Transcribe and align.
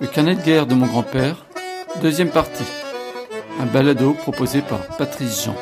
Le 0.00 0.06
carnet 0.06 0.36
de 0.36 0.42
guerre 0.42 0.66
de 0.66 0.74
mon 0.74 0.86
grand-père, 0.86 1.44
deuxième 2.00 2.30
partie. 2.30 2.70
Un 3.60 3.66
balado 3.66 4.12
proposé 4.12 4.60
par 4.60 4.78
Patrice 4.96 5.44
Jean. 5.44 5.56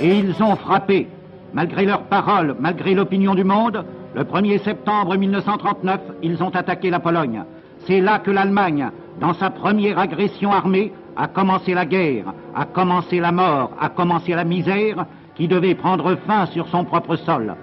Et 0.00 0.18
ils 0.18 0.40
ont 0.40 0.54
frappé, 0.56 1.08
malgré 1.52 1.84
leurs 1.84 2.04
paroles, 2.04 2.54
malgré 2.60 2.94
l'opinion 2.94 3.34
du 3.34 3.42
monde, 3.42 3.84
le 4.14 4.22
1er 4.22 4.62
septembre 4.62 5.16
1939, 5.16 6.00
ils 6.22 6.40
ont 6.44 6.50
attaqué 6.50 6.90
la 6.90 7.00
Pologne. 7.00 7.42
C'est 7.86 8.00
là 8.00 8.20
que 8.20 8.30
l'Allemagne, 8.30 8.90
dans 9.20 9.34
sa 9.34 9.50
première 9.50 9.98
agression 9.98 10.50
armée, 10.50 10.92
a 11.16 11.28
commencé 11.28 11.74
la 11.74 11.86
guerre, 11.86 12.34
a 12.54 12.64
commencé 12.64 13.20
la 13.20 13.32
mort, 13.32 13.70
a 13.80 13.88
commencé 13.88 14.32
la 14.32 14.44
misère 14.44 15.06
qui 15.36 15.48
devait 15.48 15.74
prendre 15.74 16.16
fin 16.26 16.46
sur 16.46 16.68
son 16.68 16.84
propre 16.84 17.16
sol. 17.16 17.54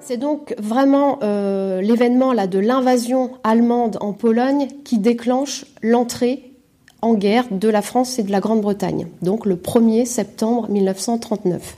C'est 0.00 0.18
donc 0.18 0.54
vraiment 0.58 1.18
euh, 1.22 1.80
l'événement 1.80 2.32
là 2.34 2.46
de 2.46 2.58
l'invasion 2.58 3.30
allemande 3.42 3.96
en 4.00 4.12
Pologne 4.12 4.68
qui 4.84 4.98
déclenche 4.98 5.64
l'entrée 5.82 6.52
en 7.00 7.14
guerre 7.14 7.44
de 7.50 7.68
la 7.68 7.82
France 7.82 8.18
et 8.18 8.22
de 8.22 8.30
la 8.30 8.40
Grande-Bretagne, 8.40 9.08
donc 9.22 9.46
le 9.46 9.56
1er 9.56 10.04
septembre 10.04 10.68
1939. 10.68 11.76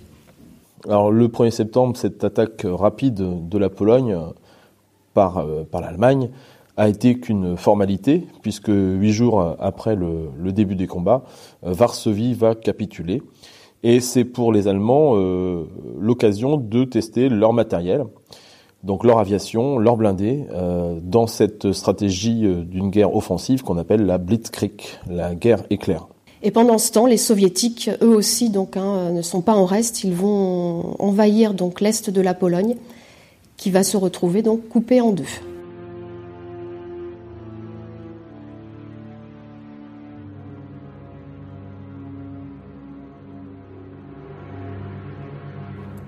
Alors 0.88 1.10
le 1.10 1.28
1er 1.28 1.50
septembre, 1.50 1.96
cette 1.96 2.22
attaque 2.22 2.62
rapide 2.64 3.48
de 3.48 3.58
la 3.58 3.68
Pologne 3.68 4.16
par, 5.14 5.38
euh, 5.38 5.64
par 5.64 5.80
l'Allemagne 5.80 6.30
a 6.76 6.88
été 6.88 7.18
qu'une 7.18 7.56
formalité, 7.56 8.26
puisque 8.42 8.68
huit 8.68 9.12
jours 9.12 9.56
après 9.58 9.96
le, 9.96 10.52
début 10.52 10.76
des 10.76 10.86
combats, 10.86 11.24
euh, 11.64 11.72
Varsovie 11.72 12.34
va 12.34 12.54
capituler. 12.54 13.22
Et 13.82 14.00
c'est 14.00 14.24
pour 14.24 14.52
les 14.52 14.68
Allemands 14.68 15.12
euh, 15.14 15.64
l'occasion 15.98 16.56
de 16.56 16.84
tester 16.84 17.28
leur 17.28 17.52
matériel, 17.52 18.04
donc 18.82 19.04
leur 19.04 19.18
aviation, 19.18 19.78
leur 19.78 19.96
blindés, 19.96 20.44
dans 21.02 21.26
cette 21.26 21.72
stratégie 21.72 22.46
d'une 22.66 22.90
guerre 22.90 23.16
offensive 23.16 23.62
qu'on 23.62 23.78
appelle 23.78 24.06
la 24.06 24.18
Blitzkrieg, 24.18 24.80
la 25.10 25.34
guerre 25.34 25.64
éclair. 25.70 26.06
Et 26.42 26.52
pendant 26.52 26.78
ce 26.78 26.92
temps, 26.92 27.06
les 27.06 27.16
soviétiques, 27.16 27.90
eux 28.02 28.14
aussi, 28.14 28.50
donc, 28.50 28.76
hein, 28.76 29.10
ne 29.10 29.22
sont 29.22 29.40
pas 29.40 29.54
en 29.54 29.64
reste. 29.64 30.04
Ils 30.04 30.14
vont 30.14 30.94
envahir 31.00 31.54
donc 31.54 31.80
l'est 31.80 32.10
de 32.10 32.20
la 32.20 32.34
Pologne, 32.34 32.76
qui 33.56 33.70
va 33.70 33.82
se 33.82 33.96
retrouver 33.96 34.42
donc 34.42 34.68
coupé 34.68 35.00
en 35.00 35.12
deux. 35.12 35.24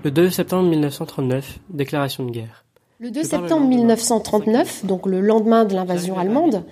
Le 0.03 0.11
2 0.11 0.29
septembre 0.29 0.69
1939, 0.69 1.59
déclaration 1.71 2.25
de 2.25 2.31
guerre. 2.31 2.63
Le 2.99 3.11
2 3.11 3.23
septembre 3.23 3.67
1939, 3.67 4.85
donc 4.85 5.05
le 5.05 5.19
lendemain 5.19 5.65
de 5.65 5.75
l'invasion 5.75 6.17
allemande, 6.17 6.63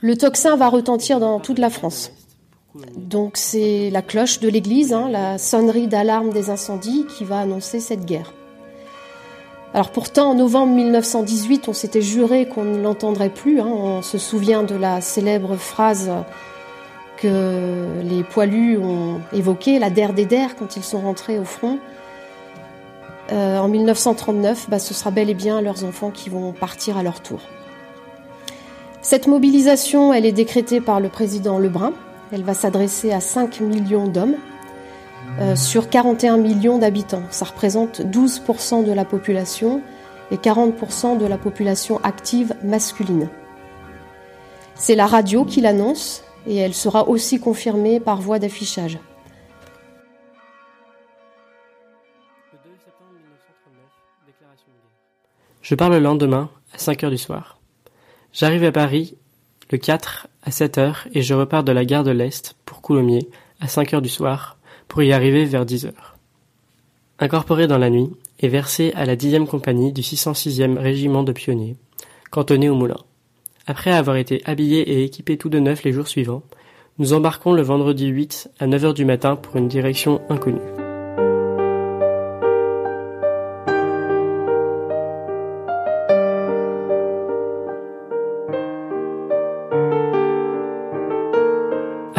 le 0.00 0.16
tocsin 0.16 0.56
va 0.56 0.68
retentir 0.68 1.20
dans 1.20 1.40
toute 1.40 1.58
la 1.58 1.68
France. 1.68 2.12
Donc 2.96 3.36
c'est 3.36 3.90
la 3.90 4.00
cloche 4.00 4.40
de 4.40 4.48
l'église, 4.48 4.94
hein, 4.94 5.10
la 5.10 5.36
sonnerie 5.36 5.88
d'alarme 5.88 6.30
des 6.30 6.48
incendies 6.48 7.04
qui 7.06 7.24
va 7.24 7.40
annoncer 7.40 7.80
cette 7.80 8.06
guerre. 8.06 8.32
Alors 9.74 9.90
pourtant, 9.90 10.30
en 10.30 10.34
novembre 10.34 10.74
1918, 10.74 11.68
on 11.68 11.74
s'était 11.74 12.02
juré 12.02 12.46
qu'on 12.46 12.64
ne 12.64 12.80
l'entendrait 12.80 13.30
plus. 13.30 13.60
Hein. 13.60 13.68
On 13.68 14.00
se 14.00 14.16
souvient 14.16 14.62
de 14.62 14.74
la 14.74 15.02
célèbre 15.02 15.56
phrase 15.56 16.10
que 17.18 18.00
les 18.02 18.22
poilus 18.22 18.78
ont 18.78 19.20
évoquée, 19.34 19.78
la 19.78 19.90
der 19.90 20.14
des 20.14 20.26
der, 20.26 20.56
quand 20.56 20.76
ils 20.76 20.82
sont 20.82 21.00
rentrés 21.00 21.38
au 21.38 21.44
front. 21.44 21.78
Euh, 23.32 23.58
en 23.58 23.68
1939, 23.68 24.68
bah, 24.68 24.78
ce 24.78 24.92
sera 24.92 25.10
bel 25.10 25.30
et 25.30 25.34
bien 25.34 25.62
leurs 25.62 25.84
enfants 25.84 26.10
qui 26.10 26.28
vont 26.28 26.52
partir 26.52 26.98
à 26.98 27.02
leur 27.02 27.22
tour. 27.22 27.40
Cette 29.00 29.26
mobilisation, 29.26 30.12
elle 30.12 30.26
est 30.26 30.32
décrétée 30.32 30.80
par 30.80 31.00
le 31.00 31.08
président 31.08 31.58
Lebrun, 31.58 31.92
elle 32.30 32.42
va 32.42 32.54
s'adresser 32.54 33.10
à 33.10 33.20
5 33.20 33.60
millions 33.60 34.06
d'hommes 34.06 34.36
euh, 35.40 35.56
sur 35.56 35.88
41 35.88 36.36
millions 36.36 36.78
d'habitants. 36.78 37.22
Ça 37.30 37.46
représente 37.46 38.02
12% 38.02 38.84
de 38.84 38.92
la 38.92 39.04
population 39.04 39.80
et 40.30 40.36
40% 40.36 41.16
de 41.16 41.26
la 41.26 41.38
population 41.38 42.00
active 42.02 42.54
masculine. 42.62 43.28
C'est 44.74 44.94
la 44.94 45.06
radio 45.06 45.44
qui 45.44 45.60
l'annonce 45.60 46.22
et 46.46 46.56
elle 46.56 46.74
sera 46.74 47.08
aussi 47.08 47.40
confirmée 47.40 47.98
par 47.98 48.20
voie 48.20 48.38
d'affichage. 48.38 48.98
Je 55.72 55.74
pars 55.74 55.88
le 55.88 56.00
lendemain 56.00 56.50
à 56.74 56.76
5 56.76 57.02
heures 57.02 57.10
du 57.10 57.16
soir. 57.16 57.58
J'arrive 58.34 58.62
à 58.62 58.72
Paris 58.72 59.14
le 59.70 59.78
4 59.78 60.28
à 60.42 60.50
7 60.50 60.76
heures 60.76 61.08
et 61.14 61.22
je 61.22 61.32
repars 61.32 61.64
de 61.64 61.72
la 61.72 61.86
gare 61.86 62.04
de 62.04 62.10
l'Est 62.10 62.56
pour 62.66 62.82
Coulommiers 62.82 63.26
à 63.58 63.68
5 63.68 63.94
heures 63.94 64.02
du 64.02 64.10
soir 64.10 64.58
pour 64.86 65.02
y 65.02 65.14
arriver 65.14 65.46
vers 65.46 65.64
10 65.64 65.86
heures. 65.86 66.18
Incorporé 67.20 67.68
dans 67.68 67.78
la 67.78 67.88
nuit 67.88 68.10
et 68.40 68.48
versé 68.48 68.92
à 68.96 69.06
la 69.06 69.16
10e 69.16 69.46
compagnie 69.46 69.94
du 69.94 70.02
606e 70.02 70.76
régiment 70.76 71.22
de 71.22 71.32
pionniers, 71.32 71.76
cantonné 72.30 72.68
au 72.68 72.74
moulin. 72.74 73.00
Après 73.66 73.92
avoir 73.92 74.16
été 74.16 74.42
habillés 74.44 74.82
et 74.82 75.04
équipés 75.04 75.38
tout 75.38 75.48
de 75.48 75.58
neuf 75.58 75.84
les 75.84 75.92
jours 75.94 76.08
suivants, 76.08 76.42
nous 76.98 77.14
embarquons 77.14 77.54
le 77.54 77.62
vendredi 77.62 78.08
8 78.08 78.50
à 78.60 78.66
9 78.66 78.84
heures 78.84 78.92
du 78.92 79.06
matin 79.06 79.36
pour 79.36 79.56
une 79.56 79.68
direction 79.68 80.20
inconnue. 80.28 80.81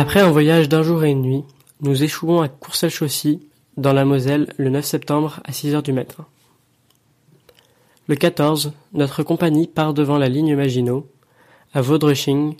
Après 0.03 0.19
un 0.19 0.31
voyage 0.31 0.67
d'un 0.67 0.83
jour 0.83 1.05
et 1.05 1.11
une 1.11 1.21
nuit, 1.21 1.43
nous 1.79 2.03
échouons 2.03 2.41
à 2.41 2.49
Courcelles-Chaussy, 2.49 3.39
dans 3.77 3.93
la 3.93 4.03
Moselle, 4.03 4.51
le 4.57 4.69
9 4.69 4.83
septembre 4.83 5.39
à 5.45 5.53
6 5.53 5.75
heures 5.75 5.81
du 5.81 5.93
matin. 5.93 6.25
Le 8.09 8.15
14, 8.17 8.73
notre 8.91 9.23
compagnie 9.23 9.65
part 9.65 9.93
devant 9.93 10.17
la 10.17 10.27
ligne 10.27 10.57
Maginot, 10.57 11.07
à 11.73 11.79
Vaudreching, 11.79 12.57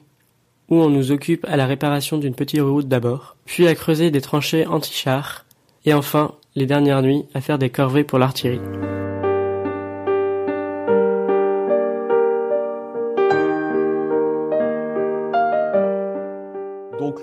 où 0.70 0.76
on 0.78 0.90
nous 0.90 1.12
occupe 1.12 1.44
à 1.44 1.58
la 1.58 1.66
réparation 1.66 2.18
d'une 2.18 2.34
petite 2.34 2.62
route 2.62 2.88
d'abord, 2.88 3.36
puis 3.44 3.68
à 3.68 3.76
creuser 3.76 4.10
des 4.10 4.22
tranchées 4.22 4.66
anti-chars, 4.66 5.44
et 5.84 5.94
enfin, 5.94 6.36
les 6.56 6.66
dernières 6.66 7.02
nuits, 7.02 7.26
à 7.34 7.42
faire 7.42 7.60
des 7.60 7.70
corvées 7.70 8.06
pour 8.06 8.20
l'artillerie. 8.20 8.62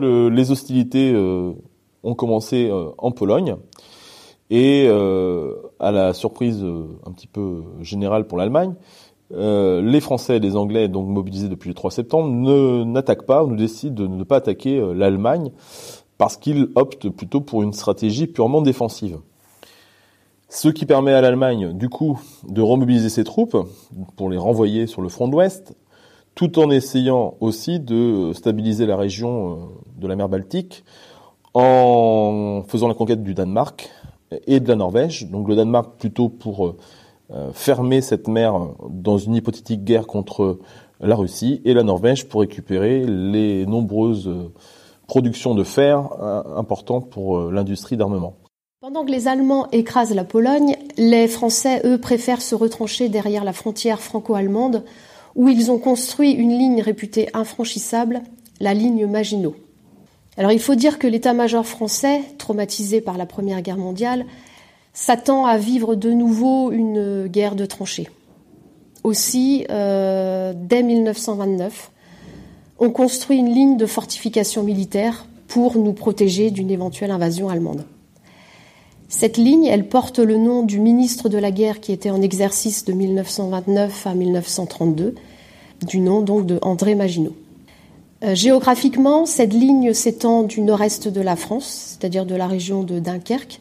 Les 0.00 0.50
hostilités 0.50 1.12
euh, 1.12 1.52
ont 2.02 2.14
commencé 2.14 2.68
euh, 2.70 2.90
en 2.98 3.10
Pologne. 3.10 3.56
Et 4.50 4.86
euh, 4.88 5.54
à 5.78 5.92
la 5.92 6.12
surprise 6.12 6.64
un 7.06 7.12
petit 7.12 7.28
peu 7.28 7.62
générale 7.80 8.26
pour 8.26 8.36
l'Allemagne, 8.36 8.74
les 9.32 10.00
Français 10.00 10.38
et 10.38 10.40
les 10.40 10.56
Anglais, 10.56 10.88
donc 10.88 11.06
mobilisés 11.06 11.48
depuis 11.48 11.68
le 11.68 11.74
3 11.74 11.92
septembre, 11.92 12.28
ne 12.30 12.82
n'attaquent 12.82 13.26
pas, 13.26 13.44
ou 13.44 13.54
décident 13.54 13.94
de 13.94 14.08
ne 14.08 14.24
pas 14.24 14.38
attaquer 14.38 14.82
l'Allemagne 14.92 15.52
parce 16.18 16.36
qu'ils 16.36 16.68
optent 16.74 17.08
plutôt 17.08 17.40
pour 17.40 17.62
une 17.62 17.72
stratégie 17.72 18.26
purement 18.26 18.60
défensive. 18.60 19.18
Ce 20.48 20.68
qui 20.68 20.84
permet 20.84 21.12
à 21.12 21.20
l'Allemagne, 21.20 21.72
du 21.72 21.88
coup, 21.88 22.20
de 22.48 22.60
remobiliser 22.60 23.08
ses 23.08 23.22
troupes 23.22 23.56
pour 24.16 24.30
les 24.30 24.36
renvoyer 24.36 24.88
sur 24.88 25.00
le 25.00 25.08
front 25.08 25.28
de 25.28 25.32
l'Ouest, 25.32 25.76
tout 26.41 26.59
en 26.59 26.71
essayant 26.71 27.34
aussi 27.41 27.81
de 27.81 28.33
stabiliser 28.33 28.87
la 28.87 28.97
région 28.97 29.53
euh, 29.53 29.57
de 29.98 30.09
la 30.09 30.16
mer 30.16 30.27
Baltique 30.27 30.84
en 31.53 32.63
faisant 32.66 32.89
la 32.89 32.95
conquête 32.95 33.22
du 33.22 33.34
Danemark 33.34 33.91
et 34.47 34.59
de 34.59 34.66
la 34.66 34.75
Norvège. 34.75 35.31
Donc 35.31 35.48
le 35.51 35.54
Danemark 35.54 35.98
plutôt 35.98 36.31
pour 36.31 36.66
euh, 36.66 36.77
euh, 37.31 37.51
fermer 37.53 38.01
cette 38.01 38.27
mer 38.27 38.54
dans 38.89 39.19
une 39.19 39.34
hypothétique 39.34 39.84
guerre 39.84 40.07
contre 40.07 40.60
la 41.01 41.15
Russie 41.15 41.60
et 41.66 41.75
la 41.75 41.83
Norvège 41.83 42.27
pour 42.27 42.41
récupérer 42.41 43.04
les 43.04 43.66
nombreuses 43.66 44.31
productions 45.09 45.54
de 45.54 45.63
fer 45.63 46.09
importantes 46.57 47.10
pour 47.10 47.51
l'industrie 47.51 47.98
d'armement. 47.98 48.37
Pendant 48.81 49.04
que 49.04 49.10
les 49.10 49.28
Allemands 49.28 49.69
écrasent 49.72 50.15
la 50.15 50.25
Pologne, 50.25 50.77
les 50.97 51.28
Français, 51.28 51.83
eux, 51.84 51.98
préfèrent 51.98 52.41
se 52.41 52.54
retrancher 52.54 53.10
derrière 53.10 53.45
la 53.45 53.53
frontière 53.53 54.01
franco-allemande 54.01 54.84
où 55.41 55.48
ils 55.48 55.71
ont 55.71 55.78
construit 55.78 56.33
une 56.33 56.51
ligne 56.51 56.83
réputée 56.83 57.31
infranchissable, 57.33 58.21
la 58.60 58.75
ligne 58.75 59.07
Maginot. 59.07 59.57
Alors 60.37 60.53
il 60.53 60.60
faut 60.60 60.75
dire 60.75 60.98
que 60.98 61.07
l'état-major 61.07 61.65
français, 61.65 62.21
traumatisé 62.37 63.01
par 63.01 63.16
la 63.16 63.25
Première 63.25 63.63
Guerre 63.63 63.78
mondiale, 63.78 64.27
s'attend 64.92 65.47
à 65.47 65.57
vivre 65.57 65.95
de 65.95 66.13
nouveau 66.13 66.72
une 66.72 67.27
guerre 67.27 67.54
de 67.54 67.65
tranchées. 67.65 68.10
Aussi, 69.03 69.65
euh, 69.71 70.53
dès 70.54 70.83
1929, 70.83 71.91
ont 72.78 72.91
construit 72.91 73.39
une 73.39 73.54
ligne 73.54 73.77
de 73.78 73.87
fortification 73.87 74.63
militaire 74.63 75.27
pour 75.48 75.78
nous 75.78 75.95
protéger 75.95 76.51
d'une 76.51 76.71
éventuelle 76.71 77.13
invasion 77.13 77.48
allemande. 77.48 77.87
Cette 79.10 79.39
ligne, 79.39 79.83
porte 79.91 80.21
le 80.21 80.36
nom 80.36 80.62
du 80.62 80.78
ministre 80.78 81.28
de 81.28 81.36
la 81.36 81.51
guerre 81.51 81.80
qui 81.80 81.91
était 81.91 82.10
en 82.10 82.22
exercice 82.22 82.84
de 82.84 82.92
1929 82.92 84.07
à 84.07 84.15
1932, 84.15 85.16
du 85.84 85.98
nom 85.98 86.21
donc 86.22 86.47
de 86.47 86.60
André 86.62 86.95
Maginot. 86.95 87.34
Euh, 88.22 88.36
géographiquement, 88.36 89.27
cette 89.27 89.53
ligne 89.53 89.92
s'étend 89.95 90.45
du 90.45 90.60
nord-est 90.60 91.09
de 91.09 91.21
la 91.21 91.34
France, 91.34 91.98
c'est-à-dire 91.98 92.24
de 92.24 92.36
la 92.36 92.47
région 92.47 92.84
de 92.84 93.01
Dunkerque, 93.01 93.60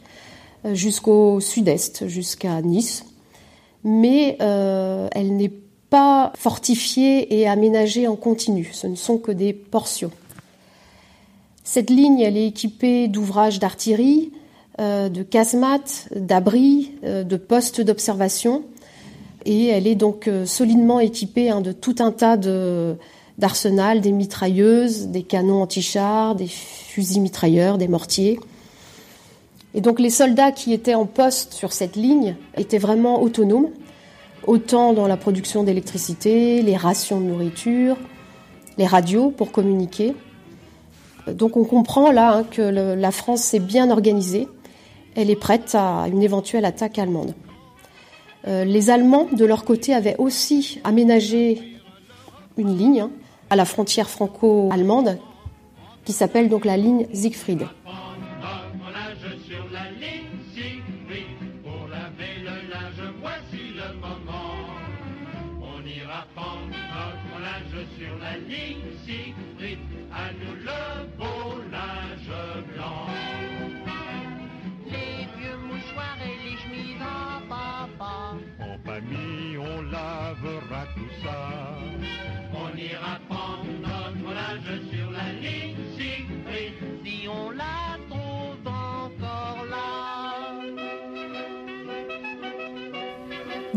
euh, 0.65 0.75
jusqu'au 0.75 1.39
sud-est, 1.39 2.07
jusqu'à 2.07 2.61
Nice, 2.61 3.05
mais 3.83 4.37
euh, 4.41 5.07
elle 5.13 5.35
n'est 5.35 5.51
pas 5.89 6.31
fortifiée 6.37 7.39
et 7.39 7.47
aménagée 7.47 8.07
en 8.07 8.15
continu, 8.15 8.69
ce 8.71 8.85
ne 8.85 8.95
sont 8.95 9.17
que 9.17 9.31
des 9.31 9.53
portions. 9.53 10.11
Cette 11.63 11.89
ligne, 11.89 12.19
elle 12.19 12.37
est 12.37 12.47
équipée 12.47 13.07
d'ouvrages 13.07 13.57
d'artillerie, 13.57 14.31
de 14.79 15.23
casemates, 15.23 16.07
d'abris, 16.15 16.93
de 17.03 17.37
postes 17.37 17.81
d'observation, 17.81 18.63
et 19.45 19.67
elle 19.67 19.87
est 19.87 19.95
donc 19.95 20.29
solidement 20.45 20.99
équipée 20.99 21.49
hein, 21.49 21.61
de 21.61 21.71
tout 21.71 21.95
un 21.99 22.11
tas 22.11 22.37
d'arsenal, 23.37 24.01
des 24.01 24.11
mitrailleuses, 24.11 25.07
des 25.07 25.23
canons 25.23 25.61
anti-chars, 25.61 26.35
des 26.35 26.47
fusils 26.47 27.21
mitrailleurs, 27.21 27.77
des 27.77 27.87
mortiers. 27.87 28.39
Et 29.73 29.81
donc 29.81 29.99
les 29.99 30.09
soldats 30.09 30.51
qui 30.51 30.73
étaient 30.73 30.95
en 30.95 31.05
poste 31.05 31.53
sur 31.53 31.73
cette 31.73 31.95
ligne 31.95 32.35
étaient 32.57 32.79
vraiment 32.79 33.21
autonomes, 33.21 33.69
autant 34.47 34.93
dans 34.93 35.07
la 35.07 35.17
production 35.17 35.63
d'électricité, 35.63 36.61
les 36.61 36.75
rations 36.75 37.19
de 37.19 37.25
nourriture, 37.25 37.97
les 38.77 38.87
radios 38.87 39.29
pour 39.29 39.51
communiquer. 39.51 40.15
Donc 41.27 41.57
on 41.57 41.65
comprend 41.65 42.11
là 42.11 42.37
hein, 42.37 42.43
que 42.49 42.61
la 42.61 43.11
France 43.11 43.41
s'est 43.41 43.59
bien 43.59 43.91
organisée, 43.91 44.47
elle 45.15 45.29
est 45.29 45.35
prête 45.35 45.75
à 45.75 46.07
une 46.11 46.21
éventuelle 46.21 46.65
attaque 46.65 46.99
allemande. 46.99 47.33
Euh, 48.47 48.63
les 48.63 48.89
Allemands, 48.89 49.27
de 49.31 49.45
leur 49.45 49.65
côté, 49.65 49.93
avaient 49.93 50.15
aussi 50.17 50.79
aménagé 50.83 51.61
une 52.57 52.77
ligne 52.77 53.01
hein, 53.01 53.11
à 53.49 53.55
la 53.55 53.65
frontière 53.65 54.09
franco-allemande, 54.09 55.17
qui 56.05 56.13
s'appelle 56.13 56.49
donc 56.49 56.65
la 56.65 56.77
ligne 56.77 57.07
Siegfried. 57.13 57.67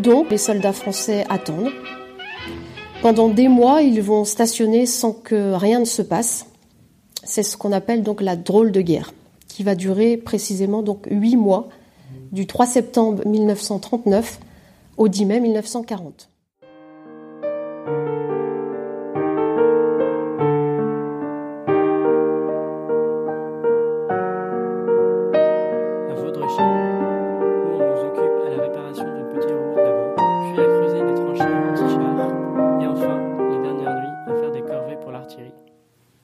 Donc 0.02 0.30
les 0.30 0.38
soldats 0.38 0.72
français 0.72 1.24
attendent. 1.28 1.70
Pendant 3.02 3.28
des 3.28 3.46
mois, 3.46 3.82
ils 3.82 4.02
vont 4.02 4.24
stationner 4.24 4.84
sans 4.84 5.12
que 5.12 5.52
rien 5.54 5.78
ne 5.78 5.84
se 5.84 6.02
passe. 6.02 6.46
C'est 7.22 7.44
ce 7.44 7.56
qu'on 7.56 7.70
appelle 7.70 8.02
donc 8.02 8.20
la 8.20 8.34
drôle 8.34 8.72
de 8.72 8.80
guerre, 8.80 9.12
qui 9.46 9.62
va 9.62 9.76
durer 9.76 10.16
précisément 10.16 10.82
donc 10.82 11.06
huit 11.08 11.36
mois, 11.36 11.68
du 12.32 12.48
3 12.48 12.66
septembre 12.66 13.22
1939 13.26 14.40
au 14.96 15.06
10 15.06 15.26
mai 15.26 15.40
1940. 15.40 16.28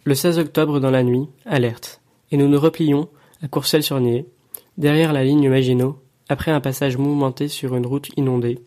Le 0.08 0.14
16 0.14 0.38
octobre 0.38 0.80
dans 0.80 0.90
la 0.90 1.02
nuit, 1.02 1.28
alerte, 1.44 2.00
et 2.32 2.38
nous 2.38 2.48
nous 2.48 2.58
replions, 2.58 3.10
à 3.42 3.48
Courcelles-sur-Nier, 3.48 4.24
derrière 4.78 5.12
la 5.12 5.22
ligne 5.22 5.50
Maginot, 5.50 5.98
après 6.30 6.50
un 6.50 6.62
passage 6.62 6.96
mouvementé 6.96 7.46
sur 7.46 7.76
une 7.76 7.84
route 7.84 8.08
inondée, 8.16 8.58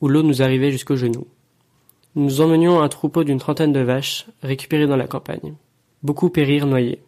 où 0.00 0.08
l'eau 0.08 0.24
nous 0.24 0.42
arrivait 0.42 0.72
jusqu'aux 0.72 0.96
genoux. 0.96 1.28
Nous 2.16 2.40
emmenions 2.40 2.82
un 2.82 2.88
troupeau 2.88 3.22
d'une 3.22 3.38
trentaine 3.38 3.72
de 3.72 3.78
vaches, 3.78 4.26
récupérées 4.42 4.88
dans 4.88 4.96
la 4.96 5.06
campagne. 5.06 5.54
Beaucoup 6.02 6.30
périrent 6.30 6.66
noyés. 6.66 7.00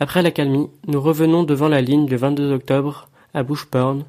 Après 0.00 0.22
la 0.22 0.32
calmie, 0.32 0.68
nous 0.88 1.00
revenons 1.00 1.44
devant 1.44 1.68
la 1.68 1.80
ligne 1.80 2.08
le 2.08 2.16
22 2.16 2.52
octobre, 2.52 3.08
à 3.34 3.44
Boucheporn, 3.44 4.04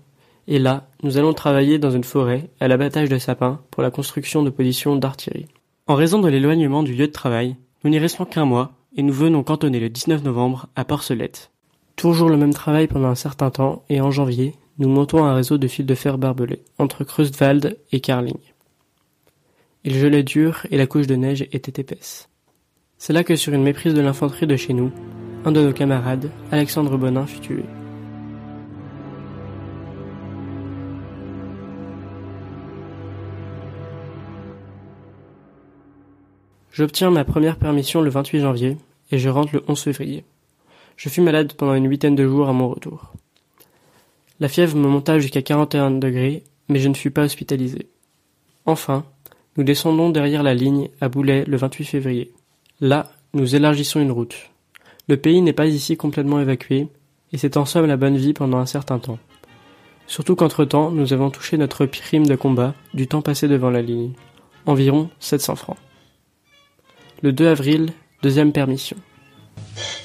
et 0.47 0.57
là, 0.57 0.87
nous 1.03 1.19
allons 1.19 1.33
travailler 1.33 1.77
dans 1.77 1.91
une 1.91 2.03
forêt, 2.03 2.49
à 2.59 2.67
l'abattage 2.67 3.09
de 3.09 3.19
sapins, 3.19 3.61
pour 3.69 3.83
la 3.83 3.91
construction 3.91 4.41
de 4.41 4.49
positions 4.49 4.95
d'artillerie. 4.95 5.49
En 5.85 5.93
raison 5.93 6.19
de 6.19 6.29
l'éloignement 6.29 6.81
du 6.81 6.95
lieu 6.95 7.05
de 7.05 7.11
travail, 7.11 7.57
nous 7.83 7.91
n'y 7.91 7.99
restons 7.99 8.25
qu'un 8.25 8.45
mois, 8.45 8.71
et 8.95 9.03
nous 9.03 9.13
venons 9.13 9.43
cantonner 9.43 9.79
le 9.79 9.89
19 9.89 10.23
novembre 10.23 10.67
à 10.75 10.85
Porcelette. 10.85 11.51
Toujours 11.95 12.29
le 12.29 12.37
même 12.37 12.53
travail 12.53 12.87
pendant 12.87 13.07
un 13.07 13.15
certain 13.15 13.49
temps, 13.51 13.83
et 13.89 14.01
en 14.01 14.11
janvier, 14.11 14.55
nous 14.79 14.89
montons 14.89 15.23
un 15.23 15.35
réseau 15.35 15.57
de 15.57 15.67
fils 15.67 15.85
de 15.85 15.95
fer 15.95 16.17
barbelés, 16.17 16.63
entre 16.79 17.03
Kreuzwald 17.03 17.77
et 17.91 17.99
Carling. 17.99 18.39
Il 19.83 19.95
gelait 19.95 20.23
dur 20.23 20.65
et 20.71 20.77
la 20.77 20.87
couche 20.87 21.07
de 21.07 21.15
neige 21.15 21.47
était 21.51 21.81
épaisse. 21.81 22.29
C'est 22.97 23.13
là 23.13 23.23
que 23.23 23.35
sur 23.35 23.53
une 23.53 23.63
méprise 23.63 23.93
de 23.93 24.01
l'infanterie 24.01 24.47
de 24.47 24.55
chez 24.55 24.73
nous, 24.73 24.91
un 25.45 25.51
de 25.51 25.61
nos 25.61 25.73
camarades, 25.73 26.31
Alexandre 26.51 26.97
Bonin, 26.97 27.25
fut 27.25 27.41
tué. 27.41 27.65
J'obtiens 36.73 37.11
ma 37.11 37.23
première 37.23 37.57
permission 37.57 38.01
le 38.01 38.09
28 38.09 38.39
janvier 38.39 38.77
et 39.11 39.19
je 39.19 39.29
rentre 39.29 39.53
le 39.53 39.63
11 39.67 39.79
février. 39.79 40.23
Je 40.97 41.07
fus 41.07 41.21
malade 41.21 41.53
pendant 41.53 41.75
une 41.75 41.87
huitaine 41.87 42.15
de 42.15 42.23
jours 42.27 42.49
à 42.49 42.53
mon 42.53 42.67
retour. 42.67 43.13
La 44.39 44.49
fièvre 44.49 44.75
me 44.75 44.87
monta 44.87 45.19
jusqu'à 45.19 45.43
41 45.43 45.91
degrés, 45.91 46.43
mais 46.69 46.79
je 46.79 46.89
ne 46.89 46.95
fus 46.95 47.11
pas 47.11 47.25
hospitalisé. 47.25 47.89
Enfin, 48.65 49.05
nous 49.55 49.63
descendons 49.63 50.09
derrière 50.09 50.41
la 50.41 50.55
ligne 50.55 50.89
à 50.99 51.09
Boulet 51.09 51.43
le 51.45 51.57
28 51.57 51.85
février. 51.85 52.33
Là, 52.81 53.11
nous 53.35 53.55
élargissons 53.55 53.99
une 53.99 54.11
route. 54.11 54.49
Le 55.07 55.17
pays 55.17 55.43
n'est 55.43 55.53
pas 55.53 55.67
ici 55.67 55.95
complètement 55.95 56.39
évacué, 56.39 56.87
et 57.31 57.37
c'est 57.37 57.55
en 57.55 57.65
somme 57.65 57.85
la 57.85 57.97
bonne 57.97 58.17
vie 58.17 58.33
pendant 58.33 58.57
un 58.57 58.65
certain 58.65 58.97
temps. 58.97 59.19
Surtout 60.07 60.35
qu'entre-temps, 60.35 60.89
nous 60.89 61.13
avons 61.13 61.29
touché 61.29 61.55
notre 61.57 61.85
prime 61.85 62.25
de 62.25 62.35
combat 62.35 62.73
du 62.95 63.05
temps 63.05 63.21
passé 63.21 63.47
devant 63.47 63.69
la 63.69 63.83
ligne. 63.83 64.13
Environ 64.65 65.11
700 65.19 65.55
francs. 65.55 65.77
Le 67.23 67.31
2 67.31 67.47
avril, 67.47 67.93
deuxième 68.21 68.51
permission 68.51 68.97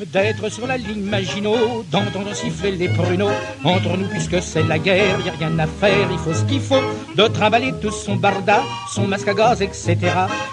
d'être 0.07 0.49
sur 0.51 0.67
la 0.67 0.77
ligne 0.77 1.03
Maginot, 1.03 1.85
d'entendre 1.91 2.35
siffler 2.35 2.73
les 2.73 2.89
pruneaux. 2.89 3.31
Entre 3.65 3.97
nous, 3.97 4.09
puisque 4.09 4.41
c'est 4.43 4.63
la 4.63 4.79
guerre, 4.79 5.19
y 5.25 5.29
a 5.29 5.33
rien 5.33 5.59
à 5.59 5.67
faire, 5.67 6.09
il 6.11 6.19
faut 6.19 6.35
ce 6.35 6.45
qu'il 6.45 6.61
faut. 6.61 6.83
De 7.17 7.27
trimballer 7.27 7.73
tout 7.81 7.91
son 7.91 8.17
barda, 8.17 8.63
son 8.93 9.07
masque 9.07 9.29
à 9.29 9.35
gaz, 9.35 9.63
etc. 9.63 9.97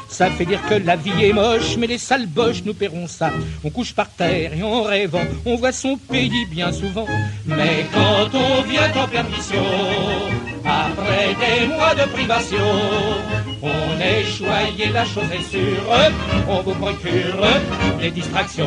Ça 0.10 0.30
fait 0.30 0.46
dire 0.46 0.62
que 0.68 0.76
la 0.76 0.96
vie 0.96 1.26
est 1.26 1.34
moche, 1.34 1.78
mais 1.78 1.88
les 1.88 1.98
sales 1.98 2.28
boches 2.28 2.64
nous 2.66 2.74
paieront 2.74 3.08
ça. 3.08 3.32
On 3.64 3.70
couche 3.70 3.94
par 3.94 4.10
terre 4.10 4.54
et 4.54 4.64
en 4.64 4.84
rêvant, 4.84 5.26
on 5.46 5.56
voit 5.56 5.72
son 5.72 5.98
pays 5.98 6.46
bien 6.50 6.72
souvent. 6.72 7.08
Mais 7.46 7.86
quand 7.94 8.38
on 8.38 8.62
vient 8.62 8.92
en 9.04 9.08
permission, 9.08 9.64
après 10.66 11.36
des 11.40 11.68
mois 11.68 11.94
de 11.94 12.10
privation, 12.12 12.58
on 13.62 14.00
est 14.00 14.24
choyé, 14.24 14.92
la 14.92 15.06
chose 15.06 15.30
est 15.34 15.50
sûre, 15.50 15.84
on 16.48 16.62
vous 16.62 16.74
procure 16.74 17.46
des 18.00 18.12
distractions. 18.12 18.66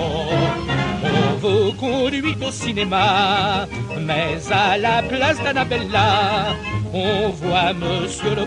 On 1.03 1.37
vous 1.39 1.73
conduit 1.75 2.37
au 2.47 2.51
cinéma, 2.51 3.67
mais 4.01 4.37
à 4.51 4.79
la 4.79 5.03
place 5.03 5.43
d'Annabella, 5.43 6.57
on 6.93 7.29
voit 7.31 7.73
Monsieur 7.75 8.35
le 8.35 8.45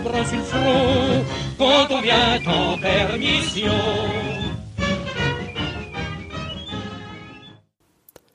quand 1.58 1.86
on 1.90 2.00
vient 2.00 2.40
en 2.46 2.78
permission. 2.78 3.72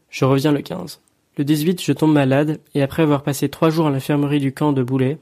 Je 0.09 0.25
reviens 0.25 0.51
le 0.51 0.61
15. 0.61 0.99
Le 1.37 1.43
18, 1.43 1.83
je 1.83 1.93
tombe 1.93 2.13
malade 2.13 2.59
et 2.73 2.81
après 2.81 3.03
avoir 3.03 3.21
passé 3.21 3.49
trois 3.49 3.69
jours 3.69 3.85
à 3.85 3.91
l'infirmerie 3.91 4.39
du 4.39 4.51
camp 4.51 4.73
de 4.73 4.81
Boulet, 4.81 5.19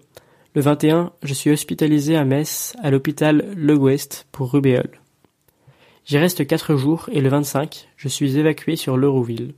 le 0.55 0.61
21, 0.61 1.11
je 1.21 1.33
suis 1.33 1.51
hospitalisé 1.51 2.15
à 2.15 2.23
Metz 2.23 2.77
à 2.81 2.89
l'hôpital 2.89 3.45
Le 3.57 3.75
Ouest 3.75 4.25
pour 4.31 4.53
rubéole. 4.53 5.01
J'y 6.05 6.19
reste 6.19 6.45
quatre 6.45 6.75
jours 6.75 7.09
et 7.11 7.19
le 7.19 7.29
25, 7.29 7.87
je 7.97 8.07
suis 8.07 8.37
évacué 8.37 8.75
sur 8.75 8.95
l'Eurouville. 8.95 9.55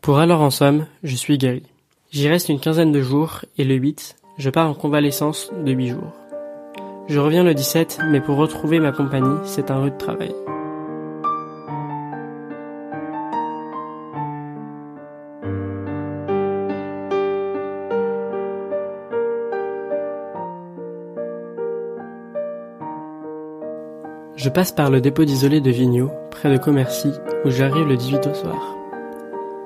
Pour 0.00 0.18
alors 0.18 0.40
en 0.40 0.50
somme, 0.50 0.86
je 1.02 1.16
suis 1.16 1.38
guéri. 1.38 1.64
J'y 2.12 2.28
reste 2.28 2.48
une 2.48 2.60
quinzaine 2.60 2.92
de 2.92 3.02
jours 3.02 3.44
et 3.58 3.64
le 3.64 3.74
8, 3.74 4.14
je 4.38 4.50
pars 4.50 4.70
en 4.70 4.74
convalescence 4.74 5.50
de 5.64 5.72
8 5.72 5.88
jours. 5.88 6.12
Je 7.08 7.18
reviens 7.18 7.42
le 7.42 7.52
17, 7.52 7.98
mais 8.10 8.20
pour 8.20 8.36
retrouver 8.36 8.78
ma 8.78 8.92
compagnie, 8.92 9.40
c'est 9.44 9.72
un 9.72 9.82
rude 9.82 9.98
travail. 9.98 10.32
Je 24.34 24.48
passe 24.48 24.72
par 24.72 24.90
le 24.90 25.00
dépôt 25.02 25.24
d'isolé 25.24 25.60
de 25.60 25.70
Vigneault, 25.70 26.10
près 26.30 26.50
de 26.50 26.56
Commercy, 26.56 27.12
où 27.44 27.50
j'arrive 27.50 27.86
le 27.86 27.96
18 27.96 28.26
au 28.28 28.34
soir. 28.34 28.76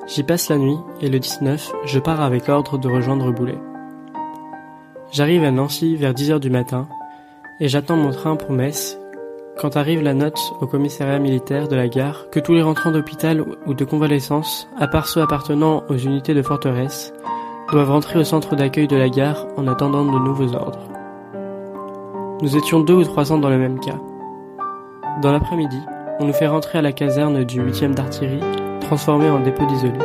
J'y 0.09 0.25
passe 0.25 0.49
la 0.49 0.59
nuit 0.59 0.79
et 1.01 1.09
le 1.09 1.21
19, 1.21 1.73
je 1.85 1.99
pars 2.01 2.21
avec 2.21 2.49
ordre 2.49 2.77
de 2.77 2.89
rejoindre 2.89 3.33
Boulet. 3.33 3.59
J'arrive 5.13 5.45
à 5.45 5.53
Nancy 5.53 5.95
vers 5.95 6.13
10h 6.13 6.41
du 6.41 6.51
matin 6.51 6.89
et 7.61 7.69
j'attends 7.69 7.97
mon 7.97 8.11
train 8.11 8.35
pour 8.35 8.51
Metz 8.51 8.99
quand 9.57 9.77
arrive 9.77 10.03
la 10.03 10.15
note 10.15 10.39
au 10.61 10.67
commissariat 10.67 11.19
militaire 11.19 11.69
de 11.69 11.77
la 11.77 11.89
gare 11.89 12.29
que 12.31 12.41
tous 12.41 12.53
les 12.53 12.63
rentrants 12.63 12.91
d'hôpital 12.91 13.45
ou 13.67 13.73
de 13.73 13.85
convalescence, 13.85 14.69
à 14.79 14.89
part 14.89 15.07
ceux 15.07 15.23
appartenant 15.23 15.85
aux 15.89 15.97
unités 15.97 16.35
de 16.35 16.43
forteresse, 16.43 17.13
doivent 17.71 17.91
rentrer 17.91 18.19
au 18.19 18.25
centre 18.25 18.57
d'accueil 18.57 18.89
de 18.89 18.97
la 18.97 19.09
gare 19.09 19.47
en 19.57 19.67
attendant 19.69 20.05
de 20.05 20.19
nouveaux 20.19 20.55
ordres. 20.55 20.89
Nous 22.43 22.57
étions 22.57 22.81
deux 22.81 22.95
ou 22.95 23.05
trois 23.05 23.33
ans 23.33 23.39
dans 23.39 23.49
le 23.49 23.59
même 23.59 23.81
cas. 23.81 23.99
Dans 25.23 25.33
l'après-midi, 25.33 25.81
on 26.21 26.27
nous 26.27 26.35
fait 26.35 26.47
rentrer 26.47 26.77
à 26.77 26.83
la 26.83 26.93
caserne 26.93 27.43
du 27.43 27.63
8e 27.63 27.95
d'artillerie, 27.95 28.41
transformée 28.81 29.31
en 29.31 29.41
dépôt 29.41 29.65
d'isolé. 29.65 29.99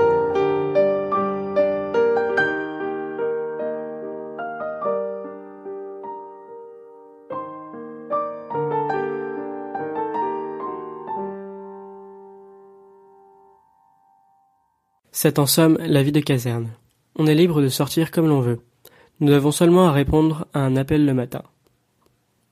C'est 15.11 15.39
en 15.39 15.45
somme 15.45 15.77
la 15.81 16.03
vie 16.03 16.13
de 16.13 16.21
caserne. 16.21 16.69
On 17.17 17.27
est 17.27 17.35
libre 17.35 17.61
de 17.61 17.67
sortir 17.67 18.11
comme 18.11 18.29
l'on 18.29 18.39
veut. 18.39 18.61
Nous 19.19 19.33
avons 19.33 19.51
seulement 19.51 19.89
à 19.89 19.91
répondre 19.91 20.47
à 20.53 20.61
un 20.61 20.77
appel 20.77 21.05
le 21.05 21.13
matin. 21.13 21.43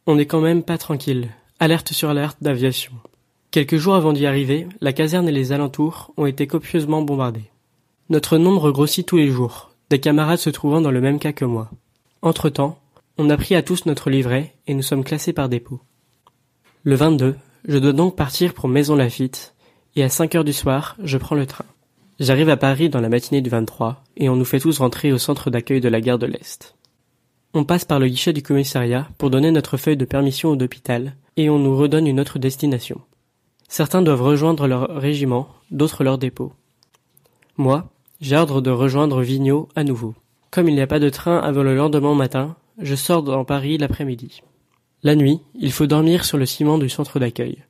On 0.06 0.16
n'est 0.16 0.28
quand 0.28 0.42
même 0.42 0.64
pas 0.64 0.78
tranquille. 0.78 1.30
Alerte 1.62 1.92
sur 1.92 2.10
alerte 2.10 2.38
d'aviation. 2.40 2.94
Quelques 3.52 3.76
jours 3.76 3.96
avant 3.96 4.14
d'y 4.14 4.26
arriver, 4.26 4.66
la 4.80 4.94
caserne 4.94 5.28
et 5.28 5.34
les 5.34 5.52
alentours 5.52 6.14
ont 6.16 6.26
été 6.26 6.48
copieusement 6.48 7.02
bombardés. 7.02 7.52
Notre 8.08 8.38
nombre 8.38 8.72
grossit 8.72 9.06
tous 9.06 9.18
les 9.18 9.28
jours, 9.28 9.72
des 9.90 10.00
camarades 10.00 10.40
se 10.40 10.50
trouvant 10.50 10.80
dans 10.80 10.90
le 10.90 11.02
même 11.02 11.20
cas 11.20 11.34
que 11.34 11.44
moi. 11.44 11.70
Entre-temps, 12.22 12.80
on 13.18 13.30
a 13.30 13.36
pris 13.36 13.56
à 13.56 13.62
tous 13.62 13.86
notre 13.86 14.10
livret 14.10 14.54
et 14.68 14.74
nous 14.74 14.82
sommes 14.82 15.04
classés 15.04 15.34
par 15.34 15.50
dépôt. 15.50 15.82
Le 16.84 16.96
22, 16.96 17.36
je 17.68 17.78
dois 17.78 17.92
donc 17.92 18.16
partir 18.16 18.54
pour 18.54 18.70
Maison 18.70 18.96
Lafitte 18.96 19.54
et 19.98 20.04
à 20.06 20.08
5 20.08 20.36
heures 20.36 20.46
du 20.46 20.54
soir, 20.54 20.96
je 21.04 21.18
prends 21.18 21.36
le 21.36 21.46
train. 21.46 21.66
J'arrive 22.22 22.50
à 22.50 22.56
Paris 22.56 22.88
dans 22.88 23.02
la 23.02 23.10
matinée 23.10 23.42
du 23.42 23.50
23 23.50 24.02
et 24.16 24.30
on 24.30 24.38
nous 24.38 24.46
fait 24.46 24.62
tous 24.62 24.80
rentrer 24.80 25.12
au 25.12 25.18
centre 25.18 25.50
d'accueil 25.50 25.82
de 25.82 25.90
la 25.90 26.00
gare 26.00 26.20
de 26.20 26.26
l'Est. 26.26 26.76
On 27.54 27.66
passe 27.66 27.84
par 27.84 28.00
le 28.00 28.08
guichet 28.08 28.32
du 28.32 28.44
commissariat 28.44 29.10
pour 29.18 29.30
donner 29.30 29.52
notre 29.52 29.76
feuille 29.76 29.98
de 29.98 30.06
permission 30.06 30.56
d'hôpital 30.56 31.18
et 31.40 31.50
on 31.50 31.58
nous 31.58 31.78
redonne 31.78 32.06
une 32.06 32.20
autre 32.20 32.38
destination. 32.38 33.00
Certains 33.70 34.02
doivent 34.02 34.22
rejoindre 34.22 34.68
leur 34.68 34.90
régiment, 34.90 35.48
d'autres 35.72 36.04
leur 36.04 36.18
dépôt. 36.18 36.52
Moi, 37.56 37.88
j'ai 38.20 38.36
ordre 38.36 38.60
de 38.60 38.70
rejoindre 38.70 39.22
Vigneault 39.22 39.70
à 39.74 39.86
nouveau. 39.86 40.16
Comme 40.52 40.68
il 40.68 40.76
n'y 40.76 40.82
a 40.82 40.88
pas 40.88 41.00
de 41.00 41.10
train 41.10 41.38
avant 41.38 41.64
le 41.64 41.78
lendemain 41.78 42.14
matin, 42.14 42.58
je 42.78 42.94
sors 42.94 43.24
dans 43.24 43.46
Paris 43.46 43.78
l'après-midi. 43.78 44.42
La 45.02 45.16
nuit, 45.16 45.40
il 45.56 45.72
faut 45.72 45.88
dormir 45.88 46.26
sur 46.26 46.38
le 46.38 46.46
ciment 46.46 46.78
du 46.78 46.90
centre 46.90 47.20
d'accueil. 47.20 47.64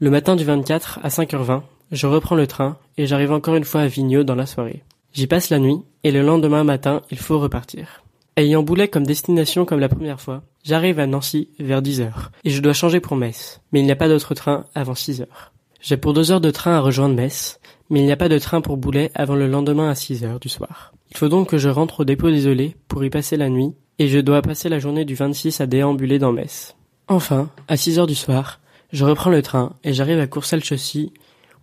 Le 0.00 0.10
matin 0.10 0.34
du 0.34 0.42
24 0.42 0.98
à 1.04 1.08
5h20, 1.08 1.62
je 1.92 2.06
reprends 2.08 2.34
le 2.34 2.48
train 2.48 2.78
et 2.96 3.06
j'arrive 3.06 3.30
encore 3.30 3.54
une 3.54 3.64
fois 3.64 3.82
à 3.82 3.86
Vigneault 3.86 4.24
dans 4.24 4.34
la 4.34 4.46
soirée. 4.46 4.82
J'y 5.12 5.28
passe 5.28 5.50
la 5.50 5.60
nuit 5.60 5.82
et 6.02 6.10
le 6.10 6.22
lendemain 6.22 6.64
matin, 6.64 7.02
il 7.12 7.18
faut 7.18 7.38
repartir. 7.38 8.02
Ayant 8.38 8.62
Boulet 8.62 8.86
comme 8.86 9.04
destination 9.04 9.64
comme 9.64 9.80
la 9.80 9.88
première 9.88 10.20
fois, 10.20 10.44
j'arrive 10.62 11.00
à 11.00 11.08
Nancy 11.08 11.48
vers 11.58 11.82
10 11.82 12.02
heures 12.02 12.30
et 12.44 12.50
je 12.50 12.62
dois 12.62 12.72
changer 12.72 13.00
pour 13.00 13.16
Metz, 13.16 13.60
mais 13.72 13.80
il 13.80 13.84
n'y 13.84 13.90
a 13.90 13.96
pas 13.96 14.06
d'autre 14.06 14.32
train 14.32 14.64
avant 14.76 14.94
6 14.94 15.22
heures. 15.22 15.52
J'ai 15.80 15.96
pour 15.96 16.12
deux 16.12 16.30
heures 16.30 16.40
de 16.40 16.52
train 16.52 16.74
à 16.74 16.80
rejoindre 16.80 17.16
Metz, 17.16 17.58
mais 17.90 17.98
il 17.98 18.04
n'y 18.04 18.12
a 18.12 18.16
pas 18.16 18.28
de 18.28 18.38
train 18.38 18.60
pour 18.60 18.76
Boulet 18.76 19.10
avant 19.16 19.34
le 19.34 19.48
lendemain 19.48 19.90
à 19.90 19.96
6 19.96 20.22
heures 20.22 20.38
du 20.38 20.48
soir. 20.48 20.92
Il 21.10 21.16
faut 21.16 21.28
donc 21.28 21.48
que 21.48 21.58
je 21.58 21.68
rentre 21.68 21.98
au 21.98 22.04
dépôt 22.04 22.30
désolé 22.30 22.76
pour 22.86 23.04
y 23.04 23.10
passer 23.10 23.36
la 23.36 23.48
nuit 23.48 23.74
et 23.98 24.06
je 24.06 24.20
dois 24.20 24.40
passer 24.40 24.68
la 24.68 24.78
journée 24.78 25.04
du 25.04 25.16
26 25.16 25.60
à 25.60 25.66
déambuler 25.66 26.20
dans 26.20 26.30
Metz. 26.30 26.76
Enfin, 27.08 27.50
à 27.66 27.76
6 27.76 27.98
heures 27.98 28.06
du 28.06 28.14
soir, 28.14 28.60
je 28.92 29.04
reprends 29.04 29.30
le 29.30 29.42
train 29.42 29.72
et 29.82 29.92
j'arrive 29.92 30.20
à 30.20 30.28
Courcelles-Chaussy 30.28 31.12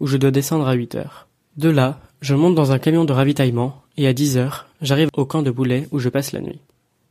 où 0.01 0.07
je 0.07 0.17
dois 0.17 0.31
descendre 0.31 0.67
à 0.67 0.73
8 0.73 0.95
heures. 0.95 1.29
De 1.55 1.69
là, 1.69 2.01
je 2.19 2.35
monte 2.35 2.55
dans 2.55 2.73
un 2.73 2.79
camion 2.79 3.05
de 3.05 3.13
ravitaillement 3.13 3.81
et 3.95 4.07
à 4.07 4.13
10 4.13 4.37
heures, 4.37 4.65
j'arrive 4.81 5.07
au 5.15 5.25
camp 5.25 5.41
de 5.41 5.51
Boulet 5.51 5.87
où 5.91 5.99
je 5.99 6.09
passe 6.09 6.33
la 6.33 6.41
nuit. 6.41 6.59